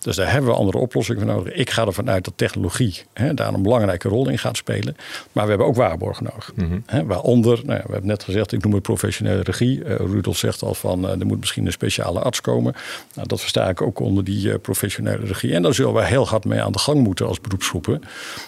[0.00, 1.52] Dus daar hebben we andere oplossingen voor nodig.
[1.52, 4.96] Ik ga ervan uit dat technologie hè, daar een belangrijke rol in gaat spelen.
[5.32, 6.52] Maar we hebben ook waarborgen nodig.
[6.54, 9.78] Mm hè, waaronder, nou we hebben net gezegd, ik noem het professionele regie.
[9.78, 12.74] Uh, Rudolf zegt al van, uh, er moet misschien een speciale arts komen.
[13.14, 15.54] Nou, dat versta ik ook onder die professionele regie.
[15.54, 18.02] En daar zullen we heel hard mee aan de gang moeten als beroepsgroepen.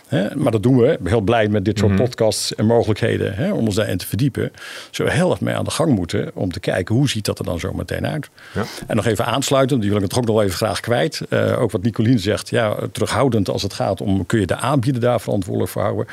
[0.08, 0.92] Hè, maar dat doen we.
[0.92, 2.06] Ik ben heel blij met dit soort mm -hmm.
[2.06, 4.52] podcasts en mogelijkheden hè, om ons daarin te verdiepen.
[4.90, 7.38] Zullen we heel erg mee aan de gang moeten om te kijken hoe ziet dat
[7.38, 8.28] er dan zo meteen uit.
[8.54, 8.64] Ja.
[8.86, 11.20] En nog even aansluiten, die wil ik het ook nog even graag kwijt.
[11.30, 15.00] Uh, ook wat Nicolien zegt, ja, terughoudend als het gaat om kun je de aanbieder
[15.00, 16.06] daar verantwoordelijk voor houden.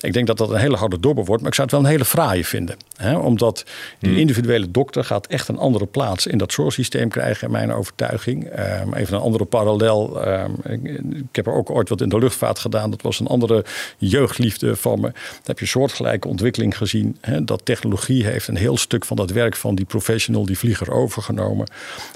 [0.00, 1.92] Ik denk dat dat een hele harde dobber wordt, maar ik zou het wel een
[1.92, 2.76] hele fraaie vinden.
[3.22, 3.64] Omdat
[3.98, 4.18] die hmm.
[4.18, 8.44] individuele dokter gaat echt een andere plaats in dat zorgsysteem krijgen, in mijn overtuiging.
[8.58, 10.28] Um, even een andere parallel.
[10.28, 12.90] Um, ik, ik, heb er ook ooit wat in de luchtvaart gedaan.
[12.90, 13.64] Dat was een andere
[13.98, 15.06] jeugdliefde van me.
[15.06, 17.16] Dan heb je soortgelijke ontwikkeling gezien.
[17.42, 21.66] Dat technologie heeft een heel stuk van dat werk van die professional, die vlieger overgenomen.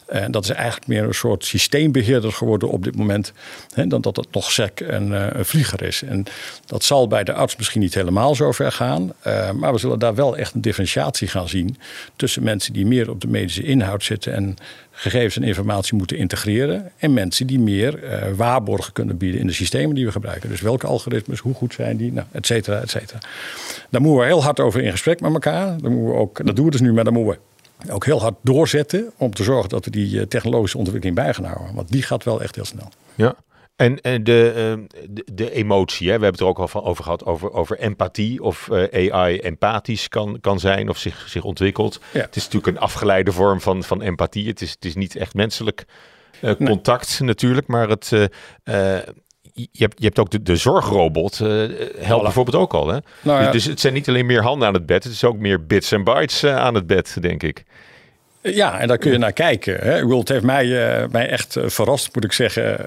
[0.06, 3.32] En dat is eigenlijk meer een soort systeembeheerder geworden op dit moment.
[3.74, 6.02] Dan dat het nog sec een, uh, een, vlieger is.
[6.02, 6.24] En
[6.66, 9.12] dat zal bij de arts misschien niet helemaal zo ver gaan.
[9.26, 11.76] Uh, maar we zullen daar wel echt een differentiatie gaan zien.
[12.16, 14.34] Tussen mensen die meer op de medische inhoud zitten.
[14.34, 14.56] En
[14.90, 16.92] gegevens en informatie moeten integreren.
[16.98, 20.48] En mensen die meer uh, waarborgen kunnen bieden in de systemen die we gebruiken.
[20.48, 23.18] Dus welke algoritmes, hoe goed zijn die, nou, et cetera, et cetera.
[23.90, 25.66] Daar moeten we heel hard over in gesprek met elkaar.
[25.66, 27.38] Daar moeten we ook, dat doen we dus nu, maar daar moeten
[27.78, 31.44] we ook heel hard doorzetten om te zorgen dat we die technologische ontwikkeling bij gaan
[31.44, 31.74] houden.
[31.74, 32.88] Want die gaat wel echt heel snel.
[33.14, 33.34] Ja.
[33.80, 36.18] En, en de, de, de, emotie, hè?
[36.18, 38.42] we hebben het er ook al van over gehad, over, over empathie.
[38.42, 42.00] Of uh, AI empathisch kan, kan zijn of zich, zich ontwikkelt.
[42.12, 42.20] Ja.
[42.20, 44.48] Het is natuurlijk een afgeleide vorm van, van empathie.
[44.48, 45.84] Het is, het is niet echt menselijk
[46.40, 47.28] uh, contact nee.
[47.28, 48.10] natuurlijk, maar het...
[48.12, 48.98] Uh,
[49.52, 52.22] je hebt, je hebt ook de, de zorgrobot, uh, helpt voilà.
[52.22, 52.88] bijvoorbeeld ook al.
[52.88, 52.98] Hè?
[53.22, 53.50] Nou ja.
[53.50, 55.66] dus, dus, het zijn niet alleen meer handen aan het bed, het is ook meer
[55.66, 57.64] bits en bytes uh, aan het bed, denk ik.
[58.42, 59.78] Ja, en daar kun je naar kijken.
[59.80, 60.16] Hè.
[60.16, 62.78] Het heeft mij, uh, mij echt uh, verrast, moet ik zeggen.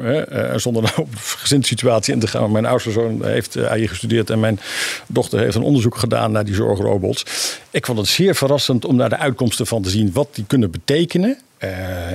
[0.00, 2.52] Uh, zonder nou op gezinssituatie in te gaan.
[2.52, 4.60] Mijn oudste zoon heeft AI gestudeerd en mijn
[5.06, 7.24] dochter heeft een onderzoek gedaan naar die zorgrobots.
[7.70, 10.70] Ik vond het zeer verrassend om naar de uitkomsten van te zien wat die kunnen
[10.70, 11.38] betekenen.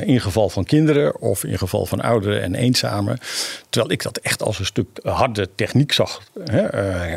[0.06, 3.18] in geval van kinderen of in geval van ouderen en eenzamen.
[3.70, 6.22] Terwijl ik dat echt als een stuk harde techniek zag.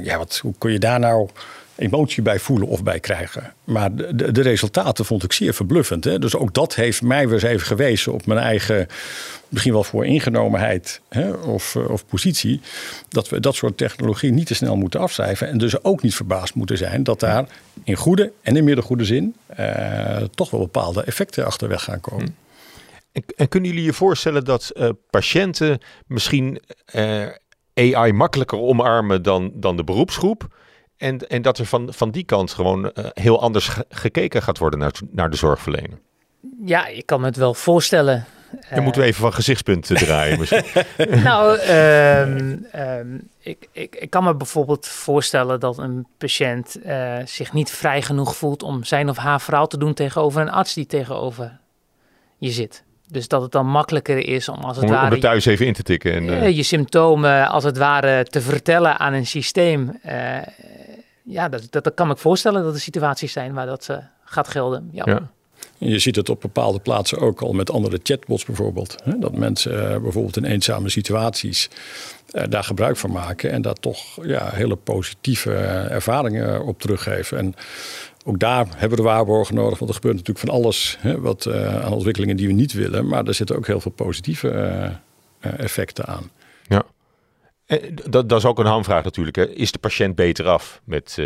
[0.02, 1.28] ja, wat, hoe kun je daar nou
[1.76, 3.54] emotie bij voelen of bij krijgen.
[3.64, 6.04] Maar de, de resultaten vond ik zeer verbluffend.
[6.04, 6.18] Hè?
[6.18, 8.86] Dus ook dat heeft mij weer eens even gewezen op mijn eigen,
[9.48, 11.30] misschien wel voor ingenomenheid hè?
[11.30, 12.60] Of, of positie.
[13.08, 15.48] Dat we dat soort technologie niet te snel moeten afschrijven.
[15.48, 17.44] En dus ook niet verbaasd moeten zijn dat daar
[17.84, 22.24] in goede en in midden goede zin uh, toch wel bepaalde effecten achterweg gaan komen.
[22.26, 22.32] Hm.
[23.12, 26.60] En, en, kunnen jullie je voorstellen dat uh, patiënten misschien
[26.94, 27.26] uh,
[27.74, 30.48] AI makkelijker omarmen dan, dan de beroepsgroep?
[31.03, 34.78] En, en dat er van, van die kant gewoon uh, heel anders gekeken gaat worden
[34.78, 35.98] naar, naar de zorgverlener.
[36.64, 38.24] Ja, ik kan me het wel voorstellen.
[38.50, 40.64] Dan uh, moeten we even van gezichtspunten draaien misschien.
[41.24, 47.53] nou, um, um, ik, ik, ik kan me bijvoorbeeld voorstellen dat een patiënt uh, zich
[47.53, 50.86] niet vrij genoeg voelt om zijn of haar verhaal te doen tegenover een arts die
[50.86, 51.59] tegenover
[52.38, 52.84] je zit.
[53.12, 55.06] Dus dat het dan makkelijker is om als het om, ware...
[55.06, 56.12] Om er thuis even in te tikken.
[56.12, 56.56] En, uh...
[56.56, 60.00] je symptomen als het ware te vertellen aan een systeem
[61.24, 63.88] ja, dat, dat, dat kan me voorstellen dat er situaties zijn waar dat
[64.24, 64.88] gaat gelden.
[64.92, 65.02] Ja.
[65.06, 65.30] Ja.
[65.78, 68.96] Je ziet het op bepaalde plaatsen ook al met andere chatbots bijvoorbeeld.
[69.04, 69.18] Hè?
[69.18, 71.70] Dat mensen eh, bijvoorbeeld in eenzame situaties
[72.30, 77.38] eh, daar gebruik van maken en daar toch ja, hele positieve eh, ervaringen op teruggeven.
[77.38, 77.54] En
[78.24, 81.52] ook daar hebben we de waarborgen nodig, want er gebeurt natuurlijk van alles hè, wat,
[81.82, 83.06] aan ontwikkelingen die we niet willen.
[83.06, 84.50] Maar er zitten ook heel veel positieve
[85.40, 86.30] effecten aan.
[86.68, 86.82] Ja,
[88.08, 89.36] dat, dat is ook een hamvraag natuurlijk.
[89.36, 89.48] Hè.
[89.48, 91.18] Is de patiënt beter af met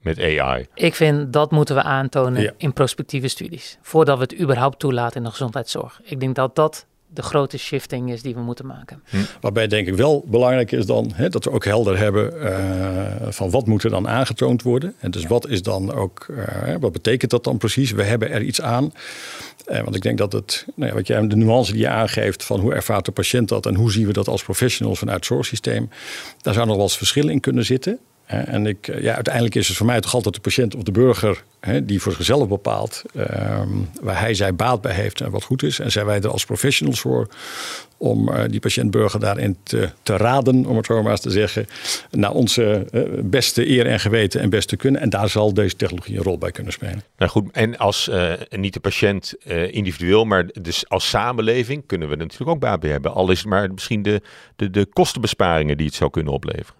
[0.00, 0.66] met AI?
[0.74, 3.78] Ik vind dat moeten we aantonen in prospectieve studies.
[3.82, 6.00] Voordat we het überhaupt toelaten in de gezondheidszorg.
[6.04, 6.86] Ik denk dat dat
[7.18, 9.02] de grote shifting is die we moeten maken.
[9.08, 9.16] Hm.
[9.40, 13.50] Waarbij denk ik wel belangrijk is dan hè, dat we ook helder hebben uh, van
[13.50, 14.94] wat moet er dan aangetoond worden.
[14.98, 17.90] En dus wat is dan ook, uh, wat betekent dat dan precies?
[17.90, 18.92] We hebben er iets aan.
[19.70, 22.44] Uh, want ik denk dat het, nou ja, wat jij, de nuance die je aangeeft
[22.44, 25.26] van hoe ervaart de patiënt dat en hoe zien we dat als professionals vanuit het
[25.26, 25.88] zorgsysteem,
[26.40, 27.98] daar zou nog wel eens verschil in kunnen zitten.
[28.28, 31.42] En ik, ja, uiteindelijk is het voor mij toch altijd de patiënt of de burger
[31.60, 33.68] hè, die voor zichzelf bepaalt ehm,
[34.00, 35.78] waar hij zij baat bij heeft en wat goed is.
[35.78, 37.28] En zijn wij er als professionals voor
[37.96, 41.66] om uh, die patiëntburger daarin te, te, raden, om het zo maar eens te zeggen,
[42.10, 45.00] naar onze uh, beste eer en geweten en beste kunnen.
[45.00, 47.02] En daar zal deze technologie een rol bij kunnen spelen.
[47.16, 48.10] Nou goed, en als
[48.50, 49.34] niet de patiënt
[49.70, 53.14] individueel, maar dus als samenleving kunnen we er natuurlijk ook baat bij hebben.
[53.14, 54.22] Al is het maar misschien de,
[54.56, 56.78] de, de kostenbesparingen die het zou kunnen opleveren.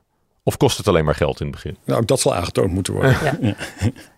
[0.49, 1.76] Of kost het alleen maar geld in het begin?
[1.84, 3.16] Nou, dat zal aangetoond moeten worden.
[3.40, 3.55] Ja,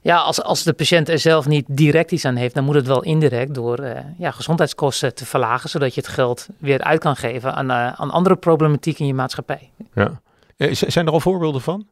[0.00, 2.86] ja als, als de patiënt er zelf niet direct iets aan heeft, dan moet het
[2.86, 7.16] wel indirect door uh, ja, gezondheidskosten te verlagen, zodat je het geld weer uit kan
[7.16, 9.70] geven aan, uh, aan andere problematiek in je maatschappij.
[9.94, 10.20] Ja.
[10.56, 11.86] Eh, zijn er al voorbeelden van?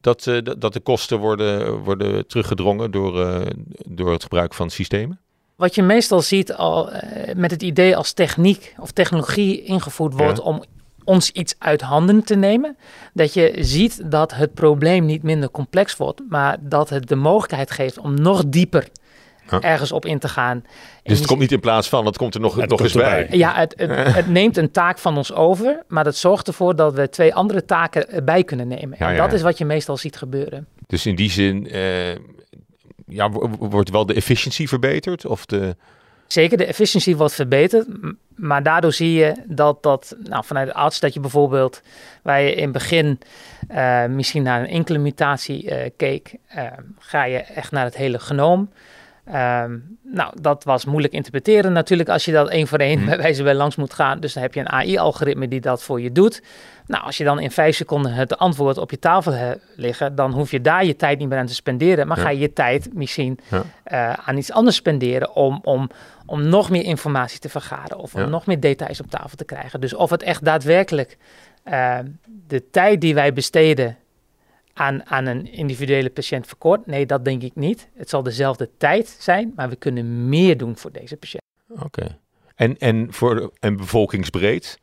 [0.00, 3.42] Dat, dat de kosten worden, worden teruggedrongen door,
[3.88, 5.20] door het gebruik van systemen?
[5.56, 6.90] Wat je meestal ziet al,
[7.34, 10.62] met het idee als techniek of technologie ingevoerd wordt om
[11.06, 12.76] ons iets uit handen te nemen.
[13.12, 17.70] Dat je ziet dat het probleem niet minder complex wordt, maar dat het de mogelijkheid
[17.70, 18.88] geeft om nog dieper
[19.60, 20.64] ergens op in te gaan.
[21.02, 23.26] Dus het komt niet in plaats van, het komt er nog, nog eens bij.
[23.30, 23.74] Ja, het,
[24.14, 27.64] het, neemt een taak van ons over, maar dat zorgt ervoor dat we twee andere
[27.64, 28.98] taken bij kunnen nemen.
[28.98, 30.66] en dat is wat je meestal ziet gebeuren.
[30.86, 32.14] Dus in die zin uh,
[33.06, 35.26] ja, wordt wel de efficiëntie verbeterd?
[35.26, 35.76] Of de...
[36.26, 37.86] Zeker, de efficiëntie wordt verbeterd.
[38.34, 41.82] Maar daardoor zie je dat, dat nou, vanuit de arts, dat je bijvoorbeeld,
[42.22, 43.18] waar je in het begin
[43.70, 46.62] uh, misschien naar een enkele mutatie uh, keek, uh,
[46.98, 48.70] ga je echt naar het hele genoom.
[49.26, 53.08] Ehm, nou, dat was moeilijk interpreteren natuurlijk als je dat één voor één mhm.
[53.08, 54.20] bij wijze bij langs moet gaan.
[54.20, 56.42] Dus dan heb je een AI-algoritme die dat voor je doet.
[56.86, 60.32] Nou, als je dan in vijf seconden het antwoord op je tafel hebt liggen, dan
[60.32, 62.06] hoef je daar je tijd niet meer aan te spenderen.
[62.06, 63.38] Maar ga je je tijd misschien
[64.24, 65.90] aan iets anders spenderen om, om,
[66.26, 69.80] om nog meer informatie te vergaren of om nog meer details op tafel te krijgen.
[69.80, 71.16] Dus of het echt daadwerkelijk
[71.68, 71.98] uh,
[72.46, 73.96] de tijd die wij besteden
[74.78, 77.88] aan, aan een individuele patiënt verkort, nee, dat denk ik niet.
[77.94, 81.42] Het zal dezelfde tijd zijn, maar we kunnen meer doen voor deze patiënt.
[81.68, 82.18] Oké.
[82.54, 84.78] En, en voor en bevolkingsbreed?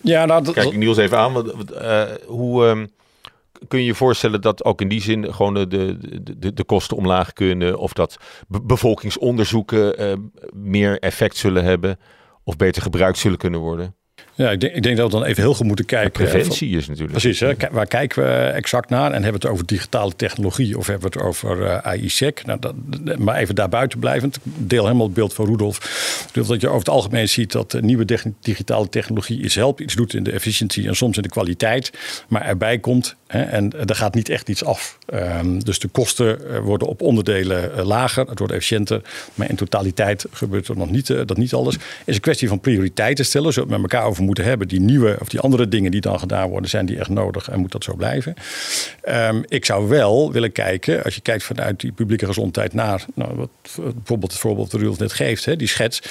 [0.00, 1.32] Ja, nou, dat, Kijk ik Niels even aan.
[1.32, 2.90] Wat, uh, hoe, um,
[3.68, 6.96] kun je je voorstellen dat ook in die zin gewoon de, de, de, de kosten
[6.96, 7.78] omlaag kunnen?
[7.78, 8.16] Of dat
[8.48, 10.12] bevolkingsonderzoeken uh,
[10.54, 11.98] meer effect zullen hebben?
[12.44, 13.94] Of beter gebruikt zullen kunnen worden?
[14.40, 16.10] Ja, ik denk, ik denk dat we dan even heel goed moeten kijken.
[16.10, 17.18] preventie is natuurlijk.
[17.18, 17.52] Precies, hè?
[17.70, 19.12] waar kijken we exact naar?
[19.12, 22.42] En hebben we het over digitale technologie of hebben we het over eh, AI-SEC?
[22.46, 22.74] Nou, dat,
[23.18, 24.36] maar even daarbuiten blijvend.
[24.36, 25.78] Ik deel helemaal het beeld van Rudolf.
[26.32, 30.22] Dat je over het algemeen ziet dat nieuwe digitale technologie iets helpt, iets doet in
[30.22, 31.92] de efficiëntie en soms in de kwaliteit.
[32.28, 34.98] Maar erbij komt en er gaat niet echt iets af.
[35.14, 39.02] Um, dus de kosten eh, worden op onderdelen uh, lager, het wordt efficiënter.
[39.34, 41.74] Maar in totaliteit gebeurt er nog niet, uh, dat niet alles.
[41.74, 43.52] Het is een kwestie van prioriteiten stellen.
[43.52, 44.68] Zullen we met elkaar over moeten hebben.
[44.68, 47.60] Die nieuwe of die andere dingen die dan gedaan worden, zijn die echt nodig en
[47.60, 48.34] moet dat zo blijven?
[49.08, 53.34] Um, ik zou wel willen kijken, als je kijkt vanuit die publieke gezondheid naar nou,
[53.34, 56.02] wat, bijvoorbeeld het voorbeeld dat Rudolf net geeft, die schets.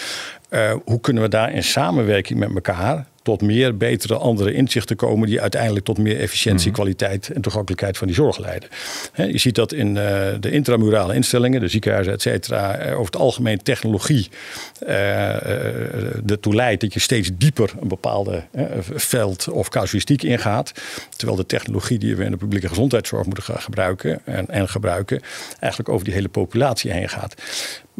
[0.85, 5.41] Hoe kunnen we daar in samenwerking met elkaar tot meer betere andere inzichten komen die
[5.41, 6.75] uiteindelijk tot meer efficiëntie, mhm.
[6.75, 8.69] kwaliteit en toegankelijkheid van die zorg leiden.
[9.15, 9.93] je ziet dat in uh,
[10.39, 14.29] de intramurale instellingen, de ziekenhuizen, et cetera, uh, over het algemeen technologie
[14.83, 14.89] uh,
[16.29, 18.43] ertoe leidt dat je steeds dieper een bepaalde
[18.81, 20.71] veld of casuïstiek ingaat.
[21.15, 25.21] Terwijl de technologie die we in de publieke gezondheidszorg moeten gaan gebruiken en, en gebruiken,
[25.59, 27.35] eigenlijk over die hele populatie heen gaat.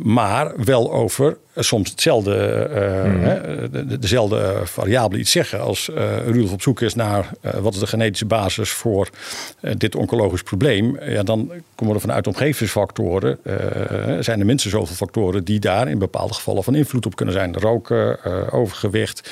[0.01, 2.67] Maar wel over soms hetzelfde,
[3.05, 3.99] mm.
[3.99, 5.61] dezelfde variabele iets zeggen.
[5.61, 9.09] Als uh, Rudolf op zoek is naar uh, wat is de genetische basis voor
[9.77, 10.97] dit oncologisch probleem.
[11.01, 13.39] Ja, dan komen we vanuit omgevingsfactoren.
[14.19, 17.55] zijn er minstens zoveel factoren die daar in bepaalde gevallen van invloed op kunnen zijn.
[17.55, 19.29] Roken, overgewicht,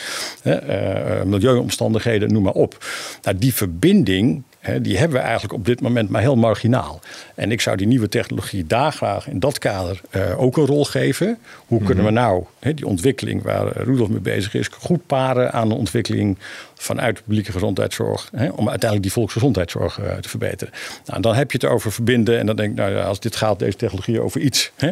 [1.26, 2.86] milieuomstandigheden, noem maar op.
[3.22, 4.44] Nou, die verbinding
[4.82, 7.00] die hebben we eigenlijk op dit moment maar heel marginaal.
[7.36, 10.86] En ik zou die nieuwe technologie daar graag in dat kader uh, ook een rol
[10.86, 11.38] geven.
[11.66, 12.20] Hoe kunnen we mhm.
[12.20, 16.38] nou die ontwikkeling waar Rudolf mee bezig is, goed paren aan de ontwikkeling
[16.74, 18.30] vanuit de publieke gezondheidszorg.
[18.32, 20.74] Om uiteindelijk die volksgezondheidszorg uh, te verbeteren.
[21.06, 22.40] Nou, dan heb je het over verbinden.
[22.40, 24.72] En dan denk ik, nou ja, als dit gaat, deze technologie over iets.
[24.80, 24.92] Uh,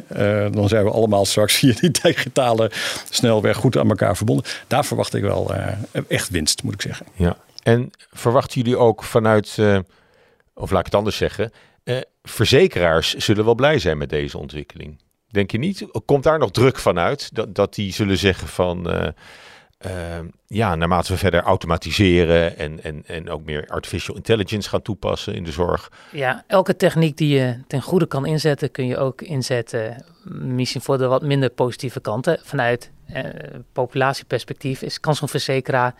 [0.51, 2.71] dan zijn we allemaal straks via die digitale
[3.09, 4.45] snelweg goed aan elkaar verbonden.
[4.67, 5.53] Daar verwacht ik wel
[6.07, 7.05] echt winst, moet ik zeggen.
[7.15, 7.37] Ja.
[7.65, 9.57] En verwachten jullie ook vanuit,
[10.53, 11.51] of laat ik het anders zeggen,
[12.23, 15.01] verzekeraars zullen wel blij zijn met deze ontwikkeling?
[15.27, 15.85] Denk je niet?
[16.05, 18.87] Komt daar nog druk vanuit dat, dat die zullen zeggen van
[19.77, 25.35] Ehm, ja, naarmate we verder automatiseren en, en, en ook meer artificial intelligence gaan toepassen
[25.35, 25.91] in de zorg.
[26.11, 30.05] Ja, elke techniek die je ten goede kan inzetten, kun je ook inzetten.
[30.31, 32.39] Misschien voor de wat minder positieve kanten.
[32.43, 33.23] Vanuit uh,
[33.73, 35.95] populatieperspectief is, kan zo'n verzekeraar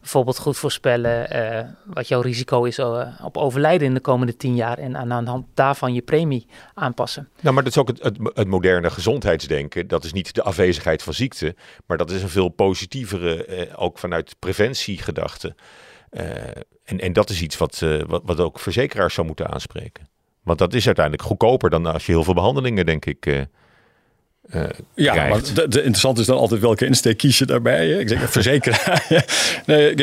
[0.00, 4.54] bijvoorbeeld goed voorspellen uh, wat jouw risico is uh, op overlijden in de komende tien
[4.54, 7.28] jaar en aan de hand daarvan je premie aanpassen.
[7.40, 9.88] Nou, maar dat is ook het, het, het, moderne gezondheidsdenken.
[9.88, 11.54] Dat is niet de afwezigheid van ziekte,
[11.86, 15.54] maar dat is een veel positievere, ook vanuit preventiegedachte.
[16.84, 20.08] en, en dat is iets wat, wat, wat ook verzekeraars zou moeten aanspreken.
[20.42, 23.46] Want dat is uiteindelijk goedkoper dan als je heel veel behandelingen, denk ik,
[24.54, 24.62] uh,
[24.94, 27.88] ja, maar de, interessant is dan altijd welke insteek kies je daarbij.
[27.88, 27.98] Hè?
[27.98, 28.78] Ik zeg verzekeren.
[29.66, 29.94] nee,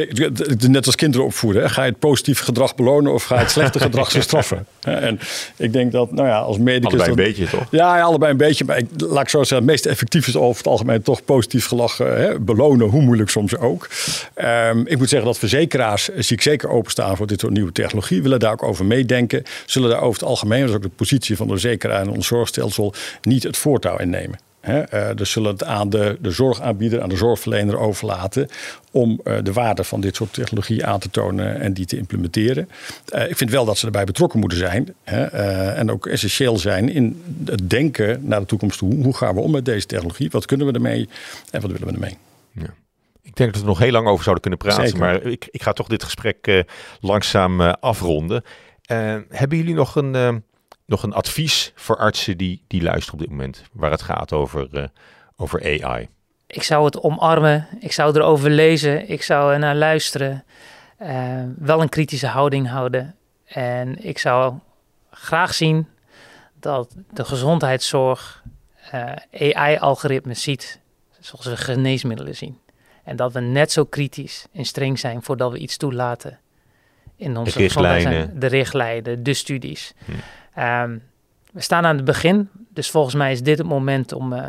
[0.67, 1.69] net als kinderen opvoeden.
[1.69, 4.65] Ga je het positief gedrag belonen of ga je het slechte gedrag straffen?
[4.81, 5.19] En
[5.55, 6.99] ik denk dat, nou ja, als medicus...
[6.99, 7.67] Allebei een beetje, toch?
[7.71, 8.65] Ja, allebei een beetje.
[8.65, 11.65] Maar ik, laat ik zo zeggen, het meest effectief is over het algemeen toch positief
[11.65, 12.21] gelachen.
[12.21, 12.39] Hè?
[12.39, 13.87] Belonen, hoe moeilijk soms ook.
[14.35, 18.21] Um, ik moet zeggen dat verzekeraars, zie ik zeker openstaan voor dit soort nieuwe technologie.
[18.21, 19.43] Willen daar ook over meedenken.
[19.65, 22.27] Zullen daar over het algemeen, dat is ook de positie van de verzekeraar en ons
[22.27, 24.36] zorgstelsel, niet het voortouw innemen.
[24.59, 28.47] He, uh, dus zullen het aan de, de zorgaanbieder, aan de zorgverlener overlaten
[28.91, 32.69] om uh, de waarde van dit soort technologie aan te tonen en die te implementeren.
[33.15, 35.23] Uh, ik vind wel dat ze erbij betrokken moeten zijn hè,
[35.73, 39.03] en ook essentieel zijn in het denken naar de toekomst toe.
[39.03, 40.29] Hoe gaan we om met deze technologie?
[40.31, 41.09] Wat kunnen we ermee
[41.51, 42.17] en wat willen we ermee?
[42.51, 42.73] Ja.
[43.21, 44.99] Ik denk dat we er nog heel lang over zouden kunnen praten, Zeker.
[44.99, 46.65] maar ik, ik ga toch dit gesprek
[46.99, 48.43] langzaam afronden.
[49.29, 50.43] hebben jullie nog een
[50.87, 54.67] nog een advies voor artsen die, die luisteren op dit moment, waar het gaat over,
[54.71, 54.83] uh,
[55.35, 56.07] over AI?
[56.47, 60.43] Ik zou het omarmen, ik zou erover lezen, ik zou er naar luisteren.
[61.01, 63.15] Uh, wel een kritische houding houden.
[63.45, 64.53] En ik zou
[65.11, 65.87] graag zien
[66.59, 68.43] dat de gezondheidszorg
[68.93, 70.79] uh, eh, AI-algoritmes ziet,
[71.19, 72.59] zoals we geneesmiddelen zien.
[73.03, 76.39] En dat we net zo kritisch en streng zijn voordat we iets toelaten
[77.15, 79.93] in onze de richtlijnen, de, richtlijnen, de studies.
[80.05, 80.11] Hm.
[80.59, 81.03] Um,
[81.51, 84.45] we staan aan het begin, dus volgens mij is dit het moment om uh,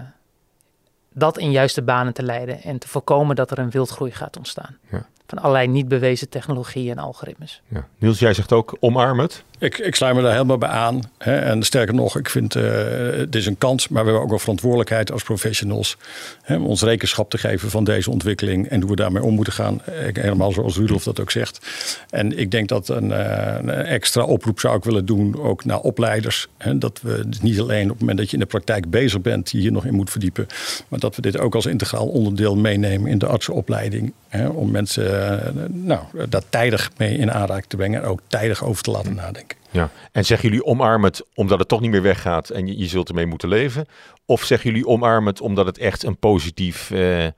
[1.13, 4.77] dat in juiste banen te leiden en te voorkomen dat er een wildgroei gaat ontstaan.
[4.91, 5.07] Ja.
[5.27, 7.63] Van allerlei niet bewezen technologieën en algoritmes.
[7.69, 7.87] Ja.
[7.99, 9.45] Niels, jij zegt ook omarm het.
[9.59, 11.01] Ik, ik sluit me daar helemaal bij aan.
[11.19, 11.37] Hè.
[11.37, 12.63] En sterker nog, ik vind uh,
[13.11, 15.97] het is een kans, maar we hebben ook wel verantwoordelijkheid als professionals.
[16.43, 19.53] Hè, om ons rekenschap te geven van deze ontwikkeling en hoe we daarmee om moeten
[19.53, 19.81] gaan.
[20.13, 21.67] Helemaal zoals Rudolf dat ook zegt.
[22.11, 25.81] En ik denk dat een, uh, een extra oproep zou ik willen doen, ook naar
[25.81, 26.49] opleiders.
[26.59, 29.51] Hè, dat we niet alleen op het moment dat je in de praktijk bezig bent,
[29.51, 30.47] je hier nog in moet verdiepen.
[30.89, 34.13] Maar dat we dit ook als integraal onderdeel meenemen in de artsenopleiding.
[34.53, 38.83] Om mensen uh, nou, daar tijdig mee in aanraking te brengen en ook tijdig over
[38.83, 39.48] te laten nadenken.
[39.71, 42.87] Ja, en zeggen jullie omarm het omdat het toch niet meer weggaat en je, je
[42.87, 43.87] zult ermee moeten leven?
[44.27, 47.31] Of zeggen jullie omarm het omdat het echt een, positief, uh, uh,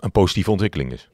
[0.00, 1.08] een positieve ontwikkeling is?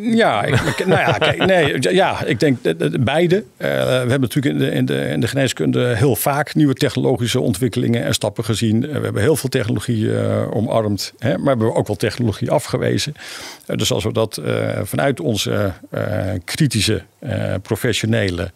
[0.00, 2.58] Ja, ik, nou ja, kijk, nee, ja, ik denk
[3.04, 3.36] beide.
[3.36, 7.40] Uh, we hebben natuurlijk in de, in, de, in de geneeskunde heel vaak nieuwe technologische
[7.40, 8.80] ontwikkelingen en stappen gezien.
[8.80, 13.14] we hebben heel veel technologie uh, omarmd, hè, maar we hebben ook wel technologie afgewezen.
[13.66, 14.40] Uh, dus als we dat
[14.82, 15.72] vanuit onze
[16.44, 17.02] kritische,
[17.62, 18.52] professionele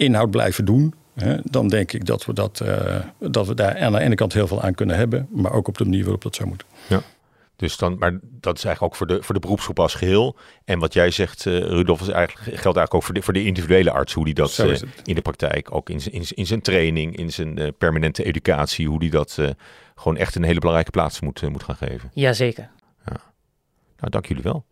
[0.00, 3.92] inhoud blijven doen, hè, dan denk ik dat we, dat, uh, dat we daar aan
[3.92, 6.34] de ene kant heel veel aan kunnen hebben, maar ook op de manier waarop dat
[6.34, 6.66] zou moeten.
[6.88, 7.02] Ja.
[7.56, 10.36] Dus dan, maar dat is eigenlijk ook voor de, voor de beroepsgroep als geheel.
[10.64, 13.44] En wat jij zegt, uh, Rudolf, is eigenlijk, geldt eigenlijk ook voor de, voor de
[13.44, 14.12] individuele arts.
[14.12, 17.58] Hoe die dat uh, in de praktijk, ook in, in, in zijn training, in zijn
[17.58, 19.38] uh, permanente educatie, hoe die dat
[19.94, 22.10] gewoon echt een hele belangrijke plaats moet, moet gaan geven.
[22.14, 22.70] Jazeker.
[23.06, 23.20] Ja.
[23.96, 24.64] Nou, dank jullie wel.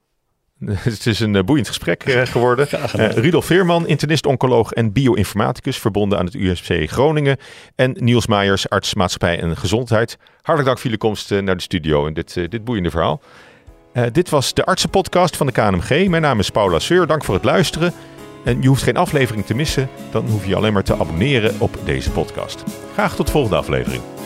[0.66, 2.66] Het is een eh, boeiend gesprek eh, geworden.
[2.98, 7.36] Uh, Rudolf Veerman, internist, oncoloog en bioinformaticus, verbonden aan het USC Groningen.
[7.74, 10.18] En Niels Meijers, arts, maatschappij en gezondheid.
[10.34, 13.20] Hartelijk dank voor jullie komst naar de studio en dit, dit boeiende verhaal.
[14.12, 16.08] dit was de artsenpodcast van de KNMG.
[16.08, 17.06] Mijn naam is Paula Seur.
[17.06, 17.92] Dank voor het luisteren.
[18.44, 19.88] En je hoeft geen aflevering te missen.
[20.10, 22.64] Dan hoef je alleen maar te abonneren op deze podcast.
[22.92, 24.17] Graag tot de volgende aflevering.